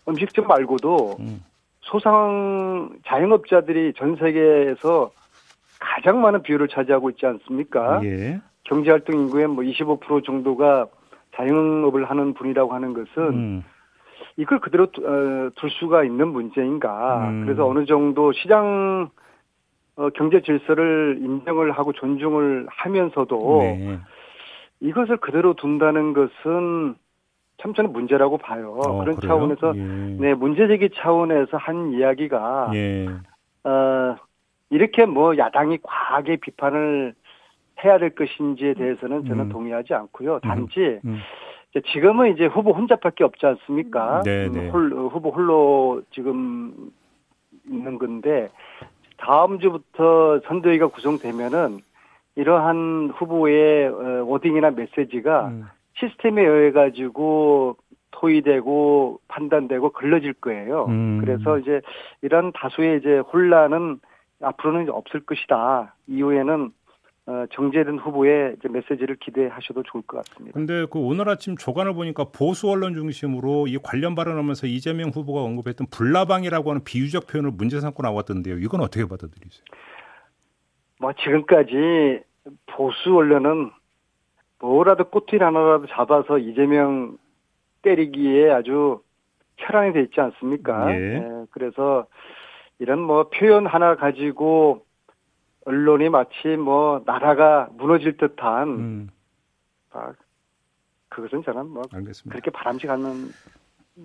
음식점 0.10 0.48
말고도 0.48 1.18
음. 1.20 1.44
소상 1.82 2.90
자영업자들이 3.06 3.94
전 3.98 4.16
세계에서 4.16 5.12
가장 5.80 6.22
많은 6.22 6.44
비율을 6.44 6.68
차지하고 6.68 7.10
있지 7.12 7.26
않습니까? 7.26 8.02
예. 8.04 8.42
경제활동 8.64 9.22
인구의 9.22 9.48
뭐 9.48 9.64
25% 9.64 10.26
정도가 10.26 10.88
자영업을 11.36 12.10
하는 12.10 12.34
분이라고 12.34 12.74
하는 12.74 12.94
것은 12.94 13.24
음. 13.34 13.64
이걸 14.38 14.60
그대로 14.60 14.84
어, 14.84 15.50
둘 15.56 15.70
수가 15.72 16.04
있는 16.04 16.28
문제인가. 16.30 17.30
음. 17.30 17.46
그래서 17.46 17.68
어느 17.68 17.86
정도 17.86 18.32
시장 18.34 19.10
어, 19.96 20.10
경제 20.12 20.42
질서를 20.42 21.20
인정을 21.22 21.72
하고 21.72 21.92
존중을 21.94 22.68
하면서도 22.70 23.58
네. 23.62 24.00
이것을 24.80 25.18
그대로 25.18 25.54
둔다는 25.56 26.14
것은 26.14 26.96
참 27.62 27.74
저는 27.74 27.92
문제라고 27.92 28.38
봐요. 28.38 28.76
어, 28.78 29.00
그런 29.00 29.16
그래요? 29.16 29.30
차원에서 29.30 29.74
예. 29.76 29.82
네 29.82 30.34
문제 30.34 30.68
제기 30.68 30.90
차원에서 30.96 31.58
한 31.58 31.94
이야기가 31.94 32.72
예. 32.74 33.08
어, 33.64 34.16
이렇게 34.70 35.06
뭐 35.06 35.38
야당이 35.38 35.80
과하게 35.84 36.38
비판을 36.38 37.14
해야 37.84 37.98
될 37.98 38.12
것인지에 38.16 38.74
대해서는 38.74 39.26
저는 39.26 39.46
음. 39.46 39.50
동의하지 39.50 39.94
않고요. 39.94 40.36
음. 40.36 40.40
단지 40.42 40.80
음. 40.80 41.00
음. 41.06 41.20
지금은 41.94 42.34
이제 42.34 42.46
후보 42.46 42.72
혼자밖에 42.72 43.24
없지 43.24 43.46
않습니까? 43.46 44.24
네, 44.24 44.48
음, 44.48 44.54
네. 44.54 44.70
홀, 44.70 44.92
후보 44.92 45.30
홀로 45.30 46.02
지금 46.12 46.92
있는 47.68 48.00
건데 48.00 48.50
다음 49.18 49.60
주부터 49.60 50.40
선대위가 50.46 50.88
구성되면은 50.88 51.80
이러한 52.36 53.12
후보의 53.16 53.88
어, 53.88 54.24
워딩이나 54.26 54.72
메시지가 54.72 55.48
음. 55.50 55.66
시스템에 56.00 56.44
의해 56.44 56.72
가지고 56.72 57.78
토의되고 58.12 59.20
판단되고 59.28 59.92
걸러질 59.92 60.34
거예요. 60.34 60.86
음. 60.86 61.20
그래서 61.22 61.58
이제 61.60 61.82
이런 62.22 62.52
다수의 62.54 63.00
이제 63.00 63.20
혼란은 63.20 64.00
앞으로는 64.42 64.90
없을 64.90 65.22
것이다. 65.22 65.96
이후에는 66.08 66.72
어, 67.28 67.46
정제된 67.52 68.00
후보의 68.00 68.56
메시지를 68.68 69.18
기대하셔도 69.18 69.84
좋을 69.84 70.02
것 70.08 70.18
같습니다. 70.18 70.56
근데 70.58 70.88
그 70.90 70.98
오늘 70.98 71.30
아침 71.30 71.56
조간을 71.56 71.94
보니까 71.94 72.26
보수 72.36 72.68
언론 72.72 72.96
중심으로 72.96 73.68
이 73.68 73.78
관련 73.78 74.16
발언하면서 74.16 74.66
이재명 74.66 75.10
후보가 75.10 75.44
언급했던 75.44 75.88
불나방이라고 75.92 76.72
하는 76.72 76.84
비유적 76.84 77.28
표현을 77.28 77.52
문제 77.52 77.80
삼고 77.80 78.02
나왔던데요. 78.02 78.58
이건 78.58 78.82
어떻게 78.82 79.04
받아들이세요? 79.04 79.64
뭐 81.00 81.14
지금까지 81.14 82.24
보수 82.66 83.16
언론은 83.16 83.70
뭐라도 84.60 85.06
꼬투리 85.06 85.44
하나라도 85.44 85.88
잡아서 85.88 86.38
이재명 86.38 87.18
때리기에 87.82 88.52
아주 88.52 89.02
혈안이 89.58 89.94
돼 89.94 90.02
있지 90.02 90.20
않습니까? 90.20 90.94
예. 90.94 91.20
네, 91.20 91.46
그래서 91.52 92.06
이런 92.78 93.00
뭐 93.00 93.30
표현 93.30 93.66
하나 93.66 93.96
가지고 93.96 94.86
언론이 95.66 96.10
마치 96.10 96.48
뭐 96.58 97.02
나라가 97.06 97.70
무너질 97.74 98.18
듯한 98.18 98.68
음. 98.70 99.10
아, 99.92 100.14
그것은 101.10 101.44
저는 101.44 101.68
뭐 101.70 101.84
알겠습니다. 101.92 102.32
그렇게 102.32 102.52
바람직하는 102.52 103.28
그 103.28 103.60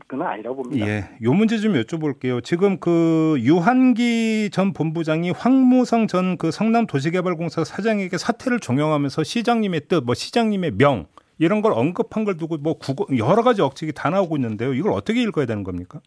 건 0.08 0.22
아니라고 0.22 0.62
봅니다. 0.62 0.86
예, 0.86 1.04
요 1.22 1.32
문제 1.32 1.58
좀 1.58 1.74
여쭤볼게요. 1.74 2.42
지금 2.42 2.78
그 2.78 3.36
유한기 3.40 4.50
전 4.50 4.72
본부장이 4.72 5.30
황무성 5.30 6.06
전 6.06 6.36
그 6.36 6.50
성남 6.50 6.86
도시개발공사 6.86 7.64
사장에게 7.64 8.16
사퇴를 8.18 8.60
종용하면서 8.60 9.22
시장님의 9.22 9.82
뜻, 9.88 10.04
뭐 10.04 10.14
시장님의 10.14 10.72
명 10.72 11.06
이런 11.38 11.62
걸 11.62 11.72
언급한 11.72 12.24
걸 12.24 12.36
두고 12.36 12.58
뭐 12.58 12.78
국어, 12.78 13.06
여러 13.16 13.42
가지 13.42 13.62
억측이 13.62 13.92
다 13.92 14.10
나오고 14.10 14.36
있는데요. 14.36 14.72
이걸 14.74 14.92
어떻게 14.92 15.22
읽어야 15.22 15.46
되는 15.46 15.64
겁니까? 15.64 16.00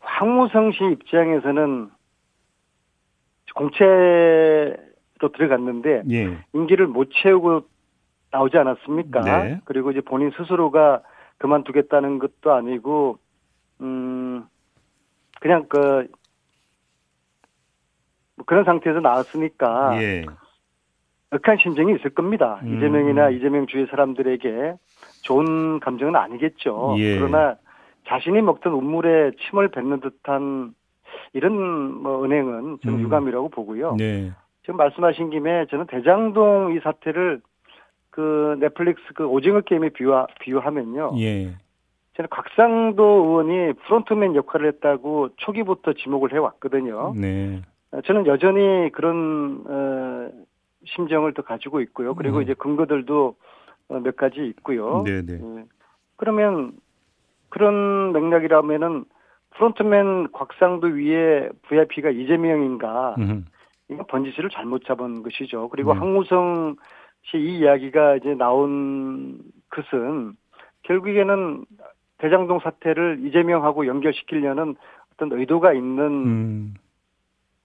황무성 0.00 0.72
씨 0.72 0.84
입장에서는 0.92 1.90
공채로 3.54 4.76
들어갔는데 5.34 6.02
예. 6.10 6.38
임기를 6.54 6.86
못 6.86 7.10
채우고 7.22 7.62
나오지 8.30 8.56
않았습니까? 8.56 9.20
네. 9.20 9.60
그리고 9.64 9.90
이제 9.90 10.00
본인 10.00 10.30
스스로가 10.36 11.02
그만두겠다는 11.42 12.18
것도 12.18 12.52
아니고 12.52 13.18
음 13.80 14.46
그냥 15.40 15.66
그 15.68 16.08
뭐 18.36 18.44
그런 18.46 18.64
상태에서 18.64 19.00
나왔으니까 19.00 20.02
예. 20.02 20.24
억한 21.30 21.58
심정이 21.58 21.94
있을 21.94 22.10
겁니다. 22.10 22.60
음. 22.62 22.76
이재명이나 22.76 23.30
이재명 23.30 23.66
주위 23.66 23.86
사람들에게 23.86 24.74
좋은 25.22 25.80
감정은 25.80 26.16
아니겠죠. 26.16 26.96
예. 26.98 27.18
그러나 27.18 27.56
자신이 28.08 28.42
먹던 28.42 28.72
우물에 28.72 29.32
침을 29.40 29.68
뱉는 29.68 30.00
듯한 30.00 30.74
이런 31.32 32.02
뭐 32.02 32.24
은행은 32.24 32.78
저는 32.82 32.98
음. 32.98 33.02
유감이라고 33.04 33.48
보고요. 33.50 33.96
네. 33.96 34.32
지금 34.62 34.76
말씀하신 34.76 35.30
김에 35.30 35.66
저는 35.70 35.86
대장동 35.86 36.74
이 36.76 36.80
사태를 36.80 37.40
그 38.12 38.56
넷플릭스 38.60 39.02
그 39.14 39.24
오징어 39.24 39.62
게임에 39.62 39.88
비유 39.88 40.12
비유하면요. 40.40 41.14
예. 41.18 41.56
저는 42.14 42.28
곽상도 42.28 43.02
의원이 43.02 43.72
프론트맨 43.86 44.36
역할을 44.36 44.68
했다고 44.68 45.30
초기부터 45.38 45.94
지목을 45.94 46.34
해왔거든요. 46.34 47.14
네. 47.16 47.62
어, 47.90 48.02
저는 48.02 48.26
여전히 48.26 48.90
그런 48.92 49.64
어, 49.66 50.30
심정을 50.84 51.32
더 51.32 51.40
가지고 51.40 51.80
있고요. 51.80 52.14
그리고 52.14 52.36
음. 52.36 52.42
이제 52.42 52.52
근거들도 52.52 53.34
어, 53.88 54.00
몇 54.00 54.14
가지 54.14 54.46
있고요. 54.46 55.04
네네. 55.04 55.22
네. 55.22 55.40
예. 55.60 55.64
그러면 56.16 56.72
그런 57.48 58.12
맥락이라면은 58.12 59.06
프론트맨 59.56 60.32
곽상도 60.32 60.88
위에 60.88 61.48
VIP가 61.62 62.10
이재명인가? 62.10 63.14
음. 63.18 63.46
이거 63.88 64.04
번지수를 64.04 64.50
잘못 64.50 64.84
잡은 64.84 65.22
것이죠. 65.22 65.70
그리고 65.70 65.94
네. 65.94 65.98
황우성 66.00 66.76
씨 66.76 67.01
이 67.34 67.58
이야기가 67.58 68.16
이제 68.16 68.34
나온 68.34 69.40
것은 69.70 70.36
결국에는 70.82 71.64
대장동 72.18 72.60
사태를 72.60 73.20
이재명하고 73.24 73.86
연결시키려는 73.86 74.76
어떤 75.14 75.38
의도가 75.38 75.72
있는 75.72 76.04
음. 76.26 76.74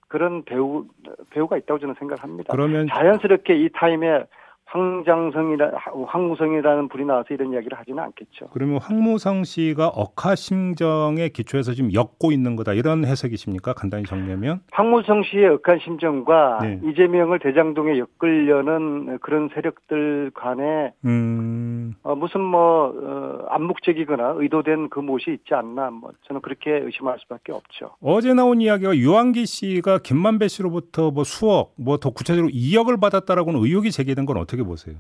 그런 0.07 0.43
배우 0.45 0.85
배우가 1.31 1.57
있다고 1.57 1.79
저는 1.79 1.95
생각합니다. 1.99 2.51
그러면 2.51 2.87
자연스럽게 2.87 3.55
이 3.55 3.69
타임에 3.73 4.23
황장성이라 4.67 5.71
황무성이라는 6.07 6.89
분이 6.89 7.05
나와서 7.05 7.27
이런 7.31 7.53
이야기를 7.53 7.77
하지는 7.77 8.03
않겠죠. 8.03 8.47
그러면 8.51 8.79
황무성 8.81 9.43
씨가 9.43 9.87
억하 9.87 10.35
심정에 10.35 11.29
기초해서 11.29 11.73
지금 11.73 11.93
엮고 11.93 12.31
있는 12.31 12.55
거다 12.55 12.73
이런 12.73 13.05
해석이십니까? 13.05 13.73
간단히 13.73 14.03
정리하면 14.03 14.61
황무성 14.71 15.23
씨의 15.23 15.47
억하심정과 15.47 16.59
네. 16.61 16.79
이재명을 16.83 17.39
대장동에 17.39 17.93
엮으려는 17.97 19.19
그런 19.19 19.49
세력들 19.53 20.31
간에 20.33 20.93
음... 21.05 21.76
어, 22.03 22.15
무슨 22.15 22.41
뭐 22.41 22.93
어, 22.95 23.45
암묵적이거나 23.49 24.35
의도된 24.37 24.89
그 24.89 24.99
못이 24.99 25.25
있지 25.33 25.53
않나 25.53 25.89
뭐 25.89 26.11
저는 26.23 26.41
그렇게 26.41 26.71
의심할 26.71 27.19
수밖에 27.19 27.51
없죠. 27.51 27.91
어제 28.01 28.33
나온 28.33 28.61
이야기가 28.61 28.95
유한기 28.95 29.45
씨가 29.45 29.99
김만배 29.99 30.47
씨로부터 30.47 31.11
뭐 31.11 31.23
수억 31.23 31.73
뭐 31.75 31.97
더 31.97 32.11
구체적으로 32.11 32.51
2억을 32.51 32.99
받았다라고는 33.01 33.59
의혹이 33.59 33.91
제기된 33.91 34.25
건 34.25 34.37
어떻게 34.37 34.63
보세요? 34.63 34.97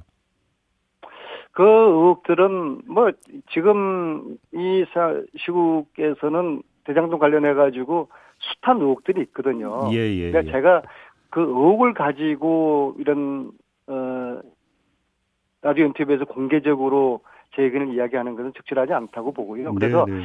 그 1.51 1.63
의혹들은 1.63 2.81
뭐 2.87 3.11
지금 3.51 4.37
이 4.53 4.85
시국에서는 5.37 6.61
대장동 6.83 7.19
관련해 7.19 7.53
가지고 7.53 8.09
숱한 8.61 8.79
의혹들이 8.79 9.21
있거든요. 9.23 9.89
예, 9.91 9.97
예, 9.97 10.31
그러니까 10.31 10.49
예. 10.49 10.51
제가 10.51 10.81
그 11.31 11.41
의혹을 11.41 11.93
가지고 11.93 12.95
이런 12.99 13.51
어 13.87 14.39
라디오 15.67 15.85
인터뷰에서 15.85 16.23
공개적으로 16.23 17.19
제 17.53 17.63
의견을 17.63 17.93
이야기하는 17.93 18.37
것은 18.37 18.53
적절하지 18.55 18.93
않다고 18.93 19.33
보고요. 19.33 19.73
그래서 19.75 20.05
네, 20.07 20.23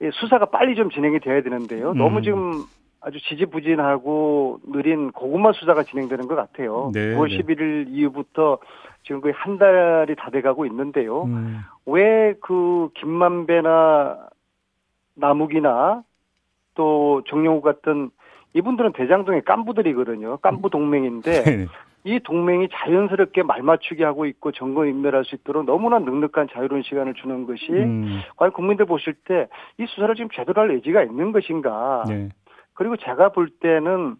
네. 0.00 0.10
수사가 0.12 0.46
빨리 0.46 0.74
좀 0.74 0.90
진행이 0.90 1.20
돼야 1.20 1.40
되는데요. 1.40 1.94
너무 1.94 2.18
음. 2.18 2.22
지금 2.22 2.64
아주 3.00 3.18
지지부진하고 3.26 4.60
느린 4.70 5.10
고구마 5.12 5.52
수사가 5.52 5.84
진행되는 5.84 6.28
것 6.28 6.34
같아요. 6.34 6.90
네, 6.92 7.14
9월 7.14 7.30
11일 7.30 7.86
이후부터 7.88 8.58
지금 9.04 9.22
거의 9.22 9.32
한 9.34 9.56
달이 9.56 10.14
다 10.14 10.28
돼가고 10.28 10.66
있는데요. 10.66 11.22
음. 11.22 11.60
왜그 11.86 12.90
김만배나 12.92 14.28
남욱이나 15.14 16.02
또 16.74 17.22
정영우 17.28 17.62
같은 17.62 18.10
이분들은 18.52 18.92
대장동의 18.92 19.40
깐부들이거든요. 19.46 20.36
깐부 20.36 20.68
동맹인데 20.68 21.44
네. 21.44 21.66
이 22.04 22.18
동맹이 22.18 22.68
자연스럽게 22.72 23.44
말맞추기 23.44 24.02
하고 24.02 24.26
있고 24.26 24.50
점검 24.52 24.88
인멸할 24.88 25.24
수 25.24 25.36
있도록 25.36 25.64
너무나 25.64 25.98
넉넉한 26.00 26.48
자유로운 26.52 26.82
시간을 26.82 27.14
주는 27.14 27.46
것이 27.46 27.70
음. 27.70 28.20
과연 28.36 28.52
국민들 28.52 28.86
보실 28.86 29.14
때 29.24 29.46
이 29.78 29.86
수사를 29.86 30.14
지금 30.14 30.28
제대로 30.32 30.62
할 30.62 30.70
의지가 30.72 31.02
있는 31.02 31.32
것인가? 31.32 32.04
네. 32.08 32.28
그리고 32.74 32.96
제가 32.96 33.30
볼 33.30 33.48
때는 33.48 34.16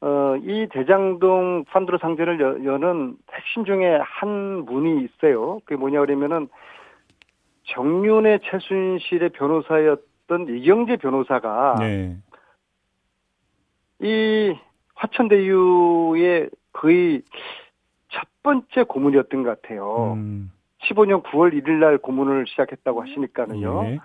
어, 0.00 0.36
이 0.42 0.68
대장동 0.70 1.64
판도로 1.68 1.98
상전을 1.98 2.40
여, 2.40 2.64
여는 2.64 3.16
핵심 3.32 3.64
중에 3.64 3.98
한 4.02 4.64
문이 4.64 5.04
있어요. 5.04 5.60
그게 5.64 5.76
뭐냐 5.76 6.00
그러면은 6.00 6.48
정윤의 7.64 8.40
최순실의 8.44 9.30
변호사였던 9.30 10.48
이경재 10.48 10.96
변호사가 10.96 11.76
네. 11.80 12.16
이 14.00 14.54
화천대유의 14.94 16.50
거의 16.76 17.22
첫 18.08 18.26
번째 18.42 18.84
고문이었던 18.84 19.42
것 19.42 19.62
같아요. 19.62 20.12
음. 20.16 20.52
15년 20.84 21.22
9월 21.22 21.52
1일 21.52 21.78
날 21.78 21.98
고문을 21.98 22.46
시작했다고 22.46 23.02
하시니까는요. 23.02 23.84
예. 23.86 23.98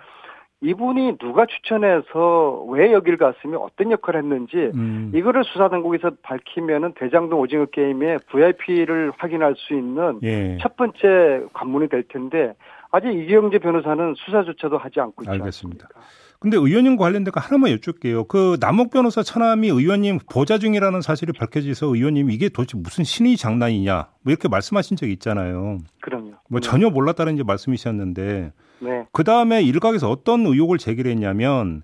이분이 0.64 1.18
누가 1.18 1.44
추천해서 1.44 2.64
왜 2.68 2.92
여길 2.92 3.16
갔으며 3.16 3.58
어떤 3.58 3.90
역할을 3.90 4.22
했는지 4.22 4.56
음. 4.74 5.10
이거를 5.12 5.42
수사당국에서 5.44 6.12
밝히면은 6.22 6.92
대장동 6.94 7.40
오징어 7.40 7.66
게임의 7.66 8.20
VIP를 8.28 9.12
확인할 9.16 9.54
수 9.56 9.74
있는 9.74 10.20
예. 10.22 10.56
첫 10.60 10.76
번째 10.76 11.46
관문이 11.52 11.88
될 11.88 12.04
텐데 12.04 12.54
아직 12.92 13.08
이경재 13.08 13.58
변호사는 13.58 14.14
수사조차도 14.16 14.78
하지 14.78 15.00
않고 15.00 15.24
있죠. 15.24 15.32
알겠습니다. 15.32 15.88
않습니까? 15.94 16.00
근데 16.42 16.56
의원님 16.56 16.96
관련된 16.96 17.30
거 17.30 17.38
하나만 17.38 17.70
여쭐게요. 17.70 18.24
그 18.24 18.56
남욱 18.58 18.90
변호사 18.90 19.22
천함이 19.22 19.68
의원님 19.68 20.18
보좌 20.28 20.58
중이라는 20.58 21.00
사실이 21.00 21.32
밝혀져서 21.32 21.94
의원님 21.94 22.30
이게 22.30 22.48
도대체 22.48 22.76
무슨 22.76 23.04
신의 23.04 23.36
장난이냐 23.36 24.08
뭐 24.22 24.30
이렇게 24.32 24.48
말씀하신 24.48 24.96
적이 24.96 25.12
있잖아요. 25.12 25.78
그럼요. 26.00 26.32
뭐 26.48 26.58
전혀 26.58 26.90
몰랐다는 26.90 27.34
이제 27.34 27.44
말씀이셨는데 27.44 28.52
네. 28.80 29.04
그 29.12 29.22
다음에 29.22 29.62
일각에서 29.62 30.10
어떤 30.10 30.44
의혹을 30.44 30.78
제기를 30.78 31.12
했냐면 31.12 31.82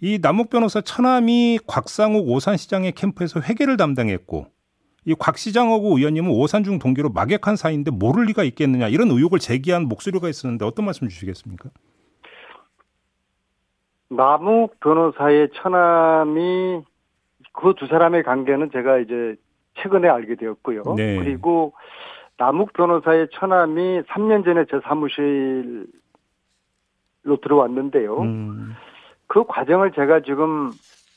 이 0.00 0.18
남욱 0.22 0.48
변호사 0.48 0.80
천함이 0.80 1.58
곽상욱 1.66 2.26
오산시장의 2.28 2.92
캠프에서 2.92 3.40
회계를 3.42 3.76
담당했고 3.76 4.46
이 5.04 5.14
곽 5.18 5.36
시장하고 5.36 5.98
의원님은 5.98 6.30
오산중 6.30 6.78
동기로 6.78 7.10
막역한 7.10 7.56
사이인데 7.56 7.90
모를 7.90 8.24
리가 8.24 8.42
있겠느냐 8.44 8.88
이런 8.88 9.10
의혹을 9.10 9.38
제기한 9.38 9.84
목소리가 9.84 10.30
있었는데 10.30 10.64
어떤 10.64 10.86
말씀 10.86 11.08
주시겠습니까? 11.08 11.68
남욱 14.10 14.80
변호사의 14.80 15.50
처남이 15.54 16.82
그 17.52 17.74
두 17.74 17.86
사람의 17.86 18.22
관계는 18.22 18.70
제가 18.70 18.98
이제 18.98 19.36
최근에 19.74 20.08
알게 20.08 20.36
되었고요. 20.36 20.82
네. 20.96 21.18
그리고 21.18 21.72
남욱 22.36 22.72
변호사의 22.72 23.28
처남이 23.32 24.02
3년 24.02 24.44
전에 24.44 24.64
제 24.70 24.80
사무실로 24.84 25.86
들어왔는데요. 27.42 28.20
음. 28.20 28.74
그 29.26 29.44
과정을 29.44 29.92
제가 29.92 30.20
지금 30.20 30.70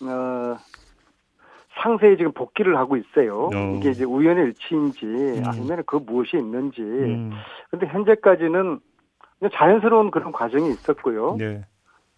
어 0.04 0.58
상세히 1.82 2.18
지금 2.18 2.32
복귀를 2.34 2.76
하고 2.78 2.98
있어요. 2.98 3.50
어. 3.54 3.76
이게 3.78 3.92
이제 3.92 4.04
우연의 4.04 4.46
일치인지 4.48 5.06
음. 5.06 5.44
아니면 5.46 5.84
그 5.86 5.98
무엇이 5.98 6.38
있는지. 6.38 6.82
음. 6.82 7.32
근데 7.70 7.88
현재까지는 7.88 8.80
자연스러운 9.54 10.12
그런 10.12 10.32
과정이 10.32 10.70
있었고요. 10.70 11.36
네. 11.38 11.62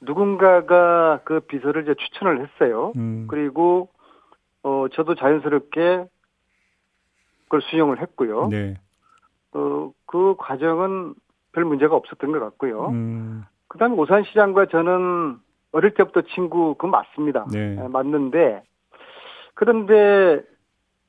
누군가가 0.06 1.22
그 1.24 1.40
비서를 1.42 1.84
이제 1.84 1.96
추천을 1.96 2.46
했어요. 2.46 2.94
음. 2.96 3.28
그리고 3.30 3.90
어 4.64 4.88
저도 4.94 5.16
자연스럽게 5.16 6.06
그걸 7.46 7.62
수용을 7.64 8.02
했고요. 8.02 8.48
네. 8.50 8.76
어그 9.52 10.36
과정은 10.38 11.14
별 11.52 11.66
문제가 11.66 11.96
없었던 11.96 12.32
것 12.32 12.40
같고요. 12.40 12.88
음. 12.90 13.44
그다음에 13.68 13.96
오산시장과 13.96 14.68
저는 14.68 15.38
어릴 15.72 15.94
때부터 15.94 16.22
친구 16.34 16.76
그 16.76 16.86
맞습니다. 16.86 17.48
네. 17.52 17.76
네. 17.76 17.88
맞는데 17.88 18.64
그런데 19.56 20.42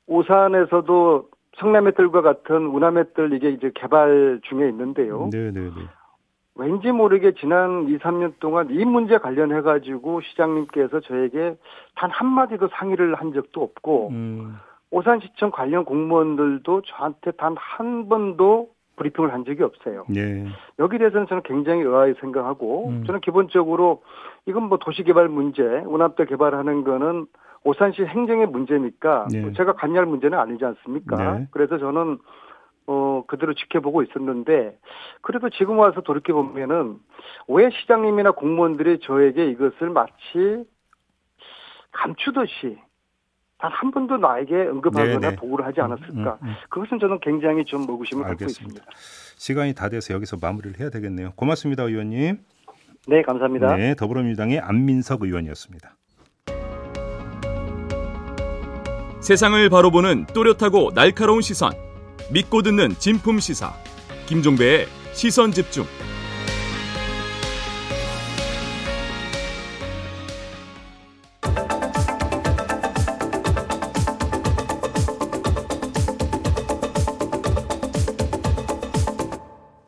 오산에서도 0.07 1.29
성남의들과 1.57 2.21
같은 2.21 2.67
운암의들 2.67 3.33
이게 3.33 3.49
이제 3.49 3.71
개발 3.73 4.39
중에 4.43 4.67
있는데요. 4.69 5.29
네, 5.31 5.51
네, 5.51 5.61
네. 5.61 5.71
왠지 6.55 6.91
모르게 6.91 7.33
지난 7.33 7.87
2, 7.89 7.97
3년 7.97 8.33
동안 8.39 8.69
이 8.71 8.85
문제 8.85 9.17
관련해 9.17 9.61
가지고 9.61 10.21
시장님께서 10.21 11.01
저에게 11.01 11.57
단 11.95 12.09
한마디도 12.09 12.69
상의를 12.69 13.15
한 13.15 13.33
적도 13.33 13.61
없고 13.61 14.09
음. 14.09 14.57
오산시청 14.91 15.51
관련 15.51 15.83
공무원들도 15.83 16.83
저한테 16.83 17.31
단 17.31 17.55
한 17.57 18.07
번도 18.07 18.69
브리핑을 18.95 19.33
한 19.33 19.43
적이 19.43 19.63
없어요. 19.63 20.05
네. 20.07 20.45
여기에 20.79 20.99
대해서는 20.99 21.27
저는 21.27 21.43
굉장히 21.43 21.81
의아하게 21.81 22.13
생각하고 22.21 22.87
음. 22.89 23.03
저는 23.05 23.19
기본적으로 23.19 24.01
이건 24.45 24.63
뭐 24.63 24.77
도시개발 24.77 25.27
문제, 25.27 25.61
운합도 25.61 26.23
개발하는 26.23 26.85
거는 26.85 27.25
오산시 27.65 28.03
행정의 28.03 28.47
문제니까 28.47 29.27
네. 29.31 29.51
제가 29.53 29.73
관여할 29.73 30.05
문제는 30.05 30.37
아니지 30.39 30.63
않습니까? 30.63 31.39
네. 31.39 31.47
그래서 31.51 31.77
저는 31.77 32.19
어, 32.87 33.23
그대로 33.27 33.53
지켜보고 33.53 34.03
있었는데, 34.03 34.77
그래도 35.21 35.49
지금 35.49 35.79
와서 35.79 36.01
돌이켜보면은, 36.01 36.99
왜 37.47 37.69
시장님이나 37.69 38.31
공무원들이 38.31 38.99
저에게 38.99 39.49
이것을 39.49 39.89
마치 39.89 40.65
감추듯이, 41.91 42.77
단 43.57 43.71
한 43.71 43.91
번도 43.91 44.17
나에게 44.17 44.67
언급하거나 44.67 45.19
네네. 45.19 45.35
보고를 45.37 45.65
하지 45.65 45.81
않았을까. 45.81 46.11
음, 46.13 46.25
음, 46.25 46.37
음. 46.47 46.55
그것은 46.69 46.99
저는 46.99 47.19
굉장히 47.21 47.63
좀 47.65 47.81
의구심을 47.81 48.23
갖고 48.25 48.45
있습니다. 48.45 48.83
시간이 49.37 49.73
다 49.73 49.89
돼서 49.89 50.13
여기서 50.13 50.37
마무리를 50.41 50.79
해야 50.79 50.89
되겠네요. 50.89 51.31
고맙습니다, 51.35 51.83
의원님. 51.83 52.39
네, 53.07 53.21
감사합니다. 53.21 53.75
네, 53.75 53.95
더불어민주당의 53.95 54.59
안민석 54.59 55.23
의원이었습니다. 55.23 55.95
세상을 59.21 59.69
바로 59.69 59.89
보는 59.89 60.25
또렷하고 60.27 60.91
날카로운 60.93 61.41
시선. 61.41 61.71
믿고 62.31 62.61
듣는 62.63 62.95
진품 62.97 63.39
시사 63.39 63.73
김종배의 64.25 64.87
시선 65.13 65.51
집중. 65.51 65.85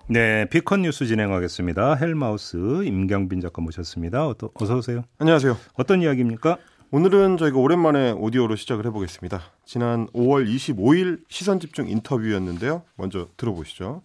네, 0.10 0.46
피컨 0.50 0.84
뉴스 0.84 1.06
진행하겠습니다. 1.06 1.96
헬마우스 1.96 2.58
임경빈 2.86 3.42
작가 3.42 3.62
모셨습니다. 3.62 4.34
어서 4.56 4.78
오세요. 4.78 5.04
안녕하세요. 5.20 5.58
어떤 5.74 6.02
이야기입니까? 6.02 6.58
오늘은 6.90 7.36
저희가 7.36 7.60
오랜만에 7.60 8.12
오디오로 8.12 8.56
시작을 8.56 8.86
해보겠습니다. 8.86 9.40
지난 9.66 10.08
5월 10.08 10.48
25일 10.48 11.20
시선 11.28 11.60
집중 11.60 11.90
인터뷰였는데요. 11.90 12.84
먼저 12.98 13.28
들어보시죠. 13.36 14.02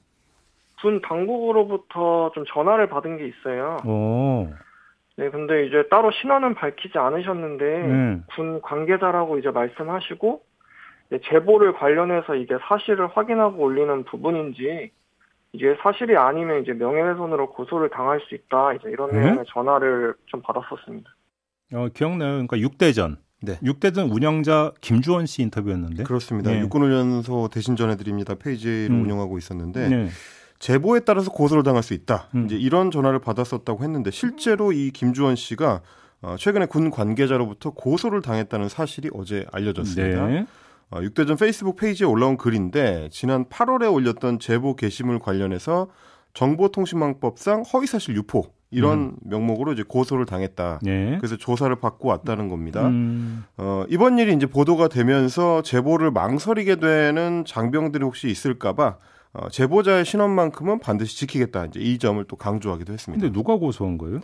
군 0.81 1.01
당국으로부터 1.01 2.33
좀 2.35 2.45
전화를 2.45 2.89
받은 2.89 3.19
게 3.19 3.29
있어요. 3.29 3.77
오. 3.87 4.49
네, 5.17 5.31
근데 5.31 5.67
이제 5.67 5.87
따로 5.91 6.11
신원은 6.11 6.55
밝히지 6.57 6.99
않으셨는데 6.99 7.65
음. 7.65 8.25
군 8.35 8.61
관계자라고 8.61 9.39
이제 9.39 9.51
말씀하시고 9.51 10.43
제보를 11.31 11.75
관련해서 11.75 12.35
이게 12.35 12.57
사실을 12.67 13.07
확인하고 13.07 13.63
올리는 13.63 14.03
부분인지 14.05 14.91
이게 15.53 15.77
사실이 15.83 16.17
아니면 16.17 16.63
이제 16.63 16.73
명예훼손으로 16.73 17.51
고소를 17.51 17.91
당할 17.91 18.21
수 18.23 18.35
있다 18.35 18.73
이제 18.73 18.91
이런 18.91 19.11
음? 19.11 19.21
내용의 19.23 19.45
전화를 19.49 20.15
좀 20.27 20.43
받았었습니다. 20.43 21.09
어, 21.73 21.89
기억나요. 21.93 22.47
그러니까 22.47 22.57
6대전. 22.57 23.17
네. 23.43 23.59
6대전 23.63 24.13
운영자 24.15 24.73
김주원 24.81 25.27
씨 25.27 25.43
인터뷰였는데. 25.43 26.05
그렇습니다. 26.05 26.51
네. 26.51 26.61
육군훈련소 26.61 27.49
대신 27.53 27.77
전해 27.77 27.97
드립니다. 27.97 28.35
페이지를 28.35 28.89
음. 28.91 29.03
운영하고 29.03 29.37
있었는데 29.37 29.89
네. 29.89 30.09
제보에 30.61 31.01
따라서 31.01 31.31
고소를 31.31 31.65
당할 31.65 31.83
수 31.83 31.93
있다. 31.93 32.29
음. 32.37 32.45
이제 32.47 32.57
이런 32.57 32.93
전화를 32.93 33.19
받았었다고 33.19 33.83
했는데 33.83 34.13
실제로 34.13 34.73
이 34.73 34.93
김주원 34.93 35.35
씨가 35.35 35.83
어, 36.21 36.37
최근에 36.39 36.67
군 36.67 36.91
관계자로부터 36.91 37.71
고소를 37.71 38.23
당했다는 38.23 38.69
사실이 38.69 39.11
어제 39.13 39.45
알려졌습니다. 39.51 40.27
네. 40.29 40.47
어, 40.91 41.01
6대전 41.01 41.37
페이스북 41.37 41.77
페이지에 41.77 42.07
올라온 42.07 42.37
글인데 42.37 43.09
지난 43.11 43.47
8월에 43.47 43.93
올렸던 43.93 44.39
제보 44.39 44.77
게시물 44.77 45.19
관련해서 45.19 45.89
정보통신망법상 46.35 47.63
허위사실 47.73 48.15
유포 48.15 48.53
이런 48.73 48.99
음. 48.99 49.17
명목으로 49.23 49.73
이제 49.75 49.85
고소를 49.87 50.27
당했다. 50.27 50.81
네. 50.83 51.19
그래서 51.19 51.37
조사를 51.37 51.75
받고 51.77 52.09
왔다는 52.09 52.49
겁니다. 52.49 52.89
음. 52.89 53.45
어, 53.59 53.85
이번 53.89 54.19
일이 54.19 54.35
이제 54.35 54.47
보도가 54.47 54.89
되면서 54.89 55.63
제보를 55.63 56.11
망설이게 56.11 56.77
되는 56.77 57.45
장병들이 57.47 58.03
혹시 58.03 58.29
있을까봐 58.29 58.97
어, 59.35 59.49
제보자의 59.49 60.05
신원만큼은 60.05 60.81
반드시 60.81 61.17
지키겠다. 61.19 61.67
이제 61.67 61.81
이 61.81 61.99
점을 61.99 62.23
또 62.25 62.37
강조하기도 62.37 62.93
했습니다. 62.93 63.21
근데 63.21 63.33
누가 63.33 63.57
고소한 63.57 63.99
거예요? 63.99 64.21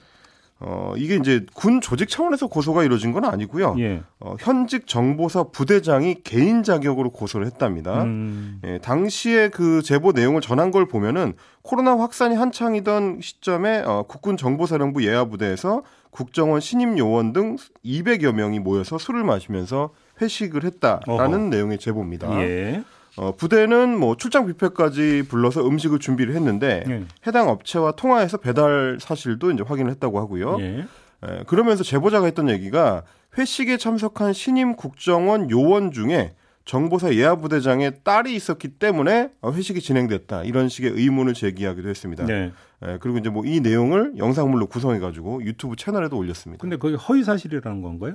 어, 0.60 0.94
이게 0.96 1.14
이제 1.14 1.46
군 1.54 1.80
조직 1.80 2.08
차원에서 2.08 2.48
고소가 2.48 2.82
이루어진 2.82 3.12
건 3.12 3.24
아니고요. 3.24 3.76
예. 3.78 4.02
어, 4.18 4.34
현직 4.40 4.88
정보사 4.88 5.44
부대장이 5.44 6.22
개인 6.24 6.64
자격으로 6.64 7.10
고소를 7.10 7.46
했답니다. 7.46 8.02
음. 8.02 8.60
예, 8.64 8.78
당시에 8.78 9.50
그 9.50 9.82
제보 9.82 10.10
내용을 10.10 10.40
전한 10.40 10.72
걸 10.72 10.88
보면은 10.88 11.34
코로나 11.62 11.96
확산이 11.96 12.34
한창이던 12.34 13.20
시점에 13.22 13.82
어, 13.86 14.04
국군 14.08 14.36
정보사령부 14.36 15.04
예하부대에서 15.04 15.84
국정원 16.10 16.60
신임 16.60 16.98
요원 16.98 17.32
등 17.32 17.56
200여 17.84 18.32
명이 18.32 18.58
모여서 18.58 18.98
술을 18.98 19.22
마시면서 19.22 19.90
회식을 20.20 20.64
했다라는 20.64 21.06
어허. 21.06 21.48
내용의 21.50 21.78
제보입니다. 21.78 22.40
예. 22.40 22.82
어, 23.18 23.33
부대는 23.33 23.98
뭐 23.98 24.16
출장 24.16 24.46
뷔페까지 24.46 25.24
불러서 25.28 25.66
음식을 25.66 25.98
준비를 25.98 26.35
했는데 26.37 26.85
예. 26.88 27.02
해당 27.26 27.48
업체와 27.48 27.92
통화해서 27.92 28.37
배달 28.37 28.98
사실도 29.00 29.50
이제 29.50 29.64
확인을 29.66 29.90
했다고 29.90 30.20
하고요. 30.20 30.57
예. 30.61 30.85
에, 31.24 31.42
그러면서 31.48 31.83
제보자가 31.83 32.26
했던 32.26 32.48
얘기가 32.48 33.02
회식에 33.37 33.76
참석한 33.76 34.33
신임 34.33 34.76
국정원 34.76 35.50
요원 35.50 35.90
중에 35.90 36.35
정보사 36.64 37.14
예하부대장의 37.14 38.00
딸이 38.04 38.35
있었기 38.35 38.68
때문에 38.68 39.31
회식이 39.44 39.81
진행됐다 39.81 40.44
이런 40.44 40.68
식의 40.68 40.92
의문을 40.92 41.35
제기하기도 41.35 41.88
했습니다. 41.88 42.24
네. 42.26 42.52
예, 42.87 42.98
그리고 43.00 43.18
이제 43.18 43.31
뭐 43.31 43.42
이 43.44 43.61
내용을 43.61 44.12
영상물로 44.18 44.66
구성해가지고 44.66 45.42
유튜브 45.44 45.74
채널에도 45.76 46.16
올렸습니다. 46.16 46.61
근데 46.61 46.76
그게 46.76 46.94
허위 46.96 47.24
사실이라는 47.24 47.83
건가요? 47.83 48.14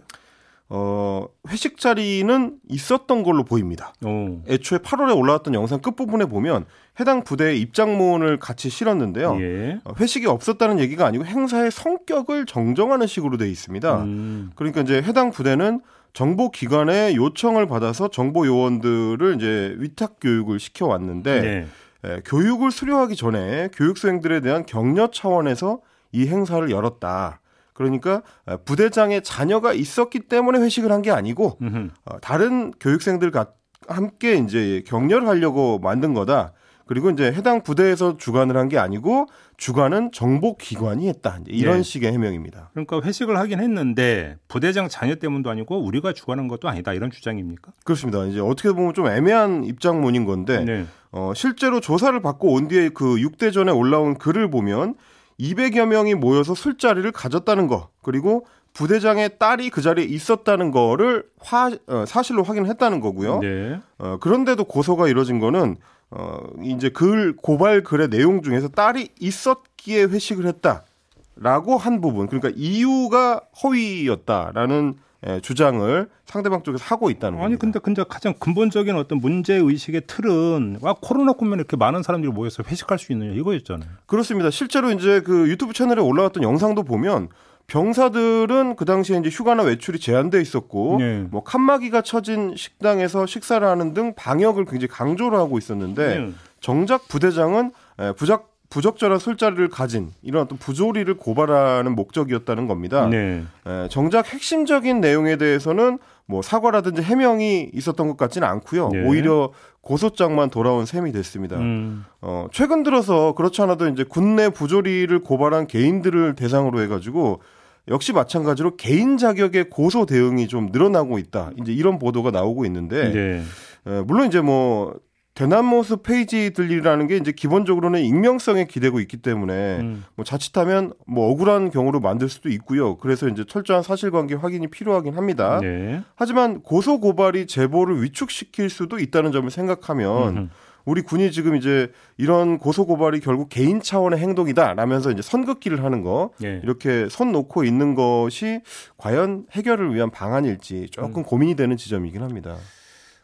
어, 0.69 1.28
회식 1.49 1.78
자리는 1.78 2.58
있었던 2.69 3.23
걸로 3.23 3.43
보입니다. 3.43 3.93
오. 4.04 4.41
애초에 4.47 4.80
8월에 4.80 5.15
올라왔던 5.17 5.54
영상 5.54 5.80
끝부분에 5.80 6.26
보면 6.26 6.65
해당 6.99 7.23
부대의 7.23 7.60
입장문을 7.62 8.39
같이 8.39 8.69
실었는데요. 8.69 9.38
예. 9.39 9.80
어, 9.84 9.93
회식이 9.99 10.26
없었다는 10.26 10.80
얘기가 10.80 11.06
아니고 11.06 11.26
행사의 11.26 11.71
성격을 11.71 12.45
정정하는 12.45 13.08
식으로 13.08 13.38
돼 13.38 13.49
있습니다. 13.49 14.04
음. 14.04 14.52
그러니까 14.56 14.82
이제 14.82 15.02
해당 15.02 15.32
부대는 15.32 15.82
정보 16.13 16.52
기관의 16.52 17.15
요청을 17.15 17.67
받아서 17.67 18.08
정보 18.08 18.45
요원들을 18.45 19.36
이제 19.36 19.76
위탁 19.80 20.17
교육을 20.21 20.60
시켜 20.60 20.86
왔는데 20.88 21.41
네. 21.41 21.67
예, 22.06 22.21
교육을 22.26 22.71
수료하기 22.71 23.15
전에 23.15 23.69
교육 23.73 23.97
수행들에 23.97 24.41
대한 24.41 24.65
격려 24.65 25.10
차원에서 25.12 25.80
이 26.12 26.28
행사를 26.28 26.69
열었다. 26.69 27.39
그러니까 27.74 28.22
어, 28.46 28.58
부대장의 28.66 29.24
자녀가 29.24 29.74
있었기 29.74 30.22
때문에 30.22 30.60
회식을 30.60 30.92
한 30.92 31.02
게 31.04 31.12
아니고 31.12 31.58
어, 32.06 32.20
다른 32.22 32.72
교육생들과 32.80 33.48
함께 33.88 34.36
이제 34.36 34.82
격려를 34.88 35.28
하려고 35.28 35.80
만든 35.80 36.14
거다. 36.14 36.54
그리고 36.86 37.10
이제 37.10 37.32
해당 37.32 37.64
부대에서 37.64 38.18
주관을 38.18 38.58
한 38.58 38.68
게 38.70 38.78
아니고 38.78 39.28
주관은 39.58 40.12
정보기관이 40.12 41.08
했다. 41.08 41.40
이런 41.48 41.78
네. 41.78 41.84
식의 41.84 42.12
해명입니다. 42.12 42.70
그러니까 42.74 43.02
회식을 43.02 43.38
하긴 43.38 43.60
했는데 43.62 44.36
부대장 44.48 44.90
자녀 44.90 45.16
때문도 45.16 45.50
아니고 45.50 45.82
우리가 45.84 46.14
주관한 46.14 46.48
것도 46.50 46.68
아니다. 46.70 46.94
이런 46.94 47.10
주장입니까? 47.12 47.72
그렇습니다. 47.86 48.26
이제 48.26 48.40
어떻게 48.40 48.72
보면 48.72 48.94
좀 48.94 49.08
애매한 49.08 49.64
입장문인 49.64 50.26
건데 50.26 50.64
네. 50.66 50.86
어, 51.12 51.32
실제로 51.36 51.80
조사를 51.80 52.20
받고 52.22 52.52
온 52.54 52.68
뒤에 52.68 52.90
그 52.90 53.16
6대전에 53.16 53.76
올라온 53.78 54.18
글을 54.18 54.50
보면 54.50 54.96
200여 55.39 55.86
명이 55.86 56.15
모여서 56.15 56.56
술자리를 56.56 57.12
가졌다는 57.12 57.67
거 57.67 57.89
그리고 58.02 58.46
부대장의 58.74 59.38
딸이 59.38 59.69
그 59.69 59.82
자리에 59.82 60.06
있었다는 60.06 60.72
거를 60.72 61.26
화, 61.39 61.72
어, 61.88 62.06
사실로 62.08 62.43
확인했다는 62.43 63.00
거고요. 63.02 63.39
네. 63.39 63.80
어, 64.00 64.17
그런데도 64.19 64.65
고소가 64.65 65.08
이뤄진 65.08 65.39
거는 65.39 65.78
어, 66.10 66.38
이제 66.63 66.89
글 66.89 67.36
고발 67.36 67.84
글의 67.84 68.10
내용 68.10 68.41
중에서 68.41 68.67
딸이 68.67 69.10
있었기에 69.19 70.04
회식을 70.06 70.46
했다라고 70.48 71.78
한 71.78 72.02
부분 72.02 72.28
그러니까 72.28 72.52
이유가 72.56 73.41
허위였다라는 73.63 74.96
예, 74.96 75.12
주장을 75.42 76.10
상대방 76.26 76.64
쪽에서 76.64 76.84
하고 76.84 77.10
있다는 77.10 77.38
거죠. 77.38 77.46
아니 77.46 77.58
근데 77.58 77.80
근데 77.80 78.04
가장 78.08 78.34
근본적인 78.40 78.96
어떤 78.96 79.20
문제 79.20 79.56
의식의 79.56 80.04
틀은 80.08 80.80
와 80.82 80.96
코로나 81.02 81.34
국면에 81.34 81.60
이렇게 81.60 81.78
많은 81.78 82.04
사람들이 82.04 82.32
모여서 82.32 82.64
회식할 82.68 83.00
수 83.00 83.12
있느냐 83.14 83.32
이거였잖아요. 83.34 83.90
그렇습니다. 84.06 84.50
실제로 84.50 84.92
이제 84.92 85.22
그 85.22 85.50
유튜브 85.50 85.74
채널에 85.74 86.02
올라왔던 86.02 86.44
영상도 86.44 86.84
보면 86.84 87.30
병사들은 87.68 88.76
그 88.76 88.86
당시에 88.86 89.18
이제 89.20 89.30
휴가나 89.30 89.64
외출이 89.64 90.00
제한돼 90.00 90.42
있었고 90.42 90.98
네. 91.00 91.26
뭐 91.32 91.44
칸막이가 91.44 92.02
쳐진 92.02 92.56
식당에서 92.58 93.26
식사를 93.26 93.66
하는 93.66 93.94
등 93.94 94.14
방역을 94.16 94.66
굉장히 94.66 94.90
강조를 94.90 95.38
하고 95.38 95.58
있었는데 95.58 96.20
네. 96.20 96.32
정작 96.60 97.08
부대장은 97.08 97.72
예, 98.02 98.14
부작 98.18 98.53
부적절한 98.74 99.20
술자리를 99.20 99.70
가진 99.70 100.10
이런 100.24 100.42
어떤 100.42 100.58
부조리를 100.58 101.14
고발하는 101.14 101.94
목적이었다는 101.94 102.66
겁니다. 102.66 103.06
네. 103.08 103.44
에, 103.68 103.88
정작 103.90 104.34
핵심적인 104.34 105.00
내용에 105.00 105.36
대해서는 105.36 106.00
뭐 106.26 106.42
사과라든지 106.42 107.04
해명이 107.04 107.70
있었던 107.72 108.08
것 108.08 108.18
같지는 108.18 108.48
않고요. 108.48 108.90
네. 108.90 109.06
오히려 109.06 109.52
고소장만 109.82 110.50
돌아온 110.50 110.88
셈이 110.88 111.12
됐습니다. 111.12 111.58
음. 111.58 112.04
어, 112.22 112.48
최근 112.52 112.82
들어서 112.82 113.34
그렇지 113.34 113.62
않아도 113.62 113.88
이제 113.90 114.04
군내 114.04 114.50
부조리를 114.50 115.20
고발한 115.20 115.68
개인들을 115.68 116.34
대상으로 116.34 116.82
해가지고 116.82 117.42
역시 117.90 118.12
마찬가지로 118.12 118.76
개인 118.78 119.18
자격의 119.18 119.70
고소 119.70 120.08
대응이 120.08 120.48
좀 120.48 120.70
늘어나고 120.72 121.20
있다. 121.20 121.52
이제 121.62 121.72
이런 121.72 122.00
보도가 122.00 122.32
나오고 122.32 122.66
있는데 122.66 123.12
네. 123.12 123.44
에, 123.86 124.02
물론 124.02 124.26
이제 124.26 124.42
뭐 124.42 124.96
대나무숲 125.34 126.04
페이지들이라는 126.04 127.08
게 127.08 127.17
이제 127.17 127.32
기본적으로는 127.32 128.02
익명성에 128.02 128.65
기대고 128.65 129.00
있기 129.00 129.17
때문에 129.17 129.80
음. 129.80 130.06
뭐 130.15 130.24
자칫하면 130.24 130.93
뭐 131.08 131.32
억울한 131.32 131.72
경우로 131.72 132.00
만들 132.00 132.30
수도 132.30 132.50
있고요. 132.50 132.98
그래서 132.98 133.28
이제 133.28 133.43
철저한 133.43 133.82
사실관계 133.82 134.36
확인이 134.36 134.67
필요하긴 134.67 135.15
합니다. 135.15 135.60
네. 135.60 136.02
하지만 136.15 136.62
고소 136.62 137.00
고발이 137.00 137.48
제보를 137.48 138.04
위축시킬 138.04 138.69
수도 138.69 139.00
있다는 139.00 139.32
점을 139.32 139.50
생각하면 139.50 140.38
음흠. 140.38 140.50
우리 140.86 141.02
군이 141.02 141.32
지금 141.32 141.56
이제 141.56 141.91
이런 142.17 142.60
고소 142.60 142.86
고발이 142.86 143.22
결국 143.22 143.50
개인 143.50 143.82
차원의 143.82 144.19
행동이다라면서 144.19 145.12
이제 145.12 145.22
선긋기를 145.22 145.84
하는 145.84 146.04
거 146.04 146.32
네. 146.39 146.60
이렇게 146.62 147.08
손 147.10 147.32
놓고 147.32 147.63
있는 147.63 147.96
것이 147.96 148.62
과연 148.98 149.46
해결을 149.52 149.96
위한 149.96 150.12
방안일지 150.12 150.89
조금 150.91 151.22
음. 151.22 151.24
고민이 151.24 151.56
되는 151.56 151.78
지점이긴 151.78 152.22
합니다. 152.22 152.58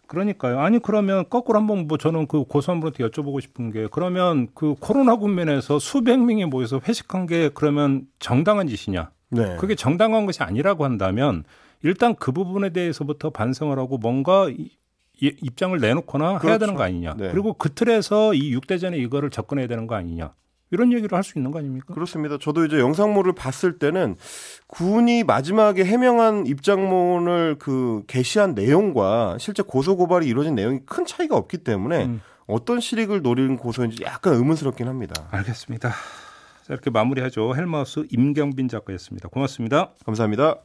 그러니까요. 0.09 0.59
아니 0.59 0.79
그러면 0.79 1.23
거꾸로 1.29 1.59
한번 1.59 1.87
뭐 1.87 1.97
저는 1.97 2.27
그 2.27 2.43
고소한분한테 2.43 3.03
여쭤보고 3.05 3.39
싶은 3.41 3.71
게 3.71 3.87
그러면 3.91 4.47
그 4.55 4.73
코로나 4.79 5.15
국면에서 5.15 5.77
수백 5.77 6.17
명이 6.17 6.45
모여서 6.45 6.81
회식한 6.85 7.27
게 7.27 7.49
그러면 7.53 8.07
정당한 8.17 8.67
짓이냐? 8.67 9.11
네. 9.29 9.55
그게 9.57 9.75
정당한 9.75 10.25
것이 10.25 10.41
아니라고 10.41 10.83
한다면 10.83 11.43
일단 11.83 12.15
그 12.15 12.31
부분에 12.31 12.71
대해서부터 12.71 13.29
반성을 13.29 13.77
하고 13.77 13.99
뭔가 13.99 14.47
입장을 15.21 15.77
내놓거나 15.79 16.39
그렇죠. 16.39 16.47
해야 16.47 16.57
되는 16.57 16.73
거 16.73 16.83
아니냐. 16.83 17.13
네. 17.15 17.29
그리고 17.29 17.53
그 17.53 17.71
틀에서 17.73 18.33
이 18.33 18.55
6대전에 18.55 18.97
이거를 18.97 19.29
접근해야 19.29 19.67
되는 19.67 19.85
거 19.85 19.93
아니냐. 19.93 20.33
이런 20.71 20.91
얘기를 20.93 21.15
할 21.15 21.23
수 21.23 21.37
있는 21.37 21.51
거 21.51 21.59
아닙니까? 21.59 21.93
그렇습니다. 21.93 22.37
저도 22.39 22.65
이제 22.65 22.79
영상물을 22.79 23.33
봤을 23.33 23.79
때는 23.79 24.15
군이 24.67 25.23
마지막에 25.23 25.83
해명한 25.83 26.45
입장문을 26.47 27.57
그 27.59 28.03
게시한 28.07 28.53
내용과 28.53 29.37
실제 29.39 29.63
고소 29.63 29.97
고발이 29.97 30.27
이루어진 30.27 30.55
내용이 30.55 30.79
큰 30.85 31.05
차이가 31.05 31.35
없기 31.35 31.59
때문에 31.59 32.05
음. 32.05 32.21
어떤 32.47 32.79
실익을 32.79 33.21
노리는 33.21 33.57
고소인지 33.57 34.03
약간 34.03 34.33
의문스럽긴 34.33 34.87
합니다. 34.87 35.27
알겠습니다. 35.31 35.89
자, 35.89 35.95
이렇게 36.73 36.89
마무리하죠. 36.89 37.55
헬마우스 37.55 38.05
임경빈 38.11 38.67
작가였습니다. 38.69 39.29
고맙습니다. 39.29 39.91
감사합니다. 40.05 40.55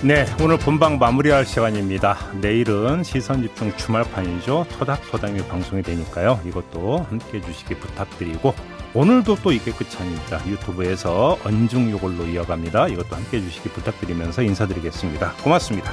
네, 0.00 0.24
오늘 0.40 0.58
본방 0.58 1.00
마무리할 1.00 1.44
시간입니다. 1.44 2.16
내일은 2.40 3.02
시선 3.02 3.42
집중 3.42 3.76
주말판이죠. 3.76 4.66
토닥토닥이 4.78 5.48
방송이 5.48 5.82
되니까요. 5.82 6.40
이것도 6.46 6.98
함께 7.08 7.38
해주시기 7.38 7.74
부탁드리고 7.74 8.54
오늘도 8.94 9.38
또 9.42 9.50
이게 9.50 9.72
끝이 9.72 9.90
아닙니다. 9.98 10.40
유튜브에서 10.46 11.36
언중 11.44 11.90
요걸로 11.90 12.24
이어갑니다. 12.26 12.88
이것도 12.88 13.16
함께 13.16 13.38
해주시기 13.38 13.70
부탁드리면서 13.70 14.42
인사드리겠습니다. 14.42 15.32
고맙습니다. 15.42 15.92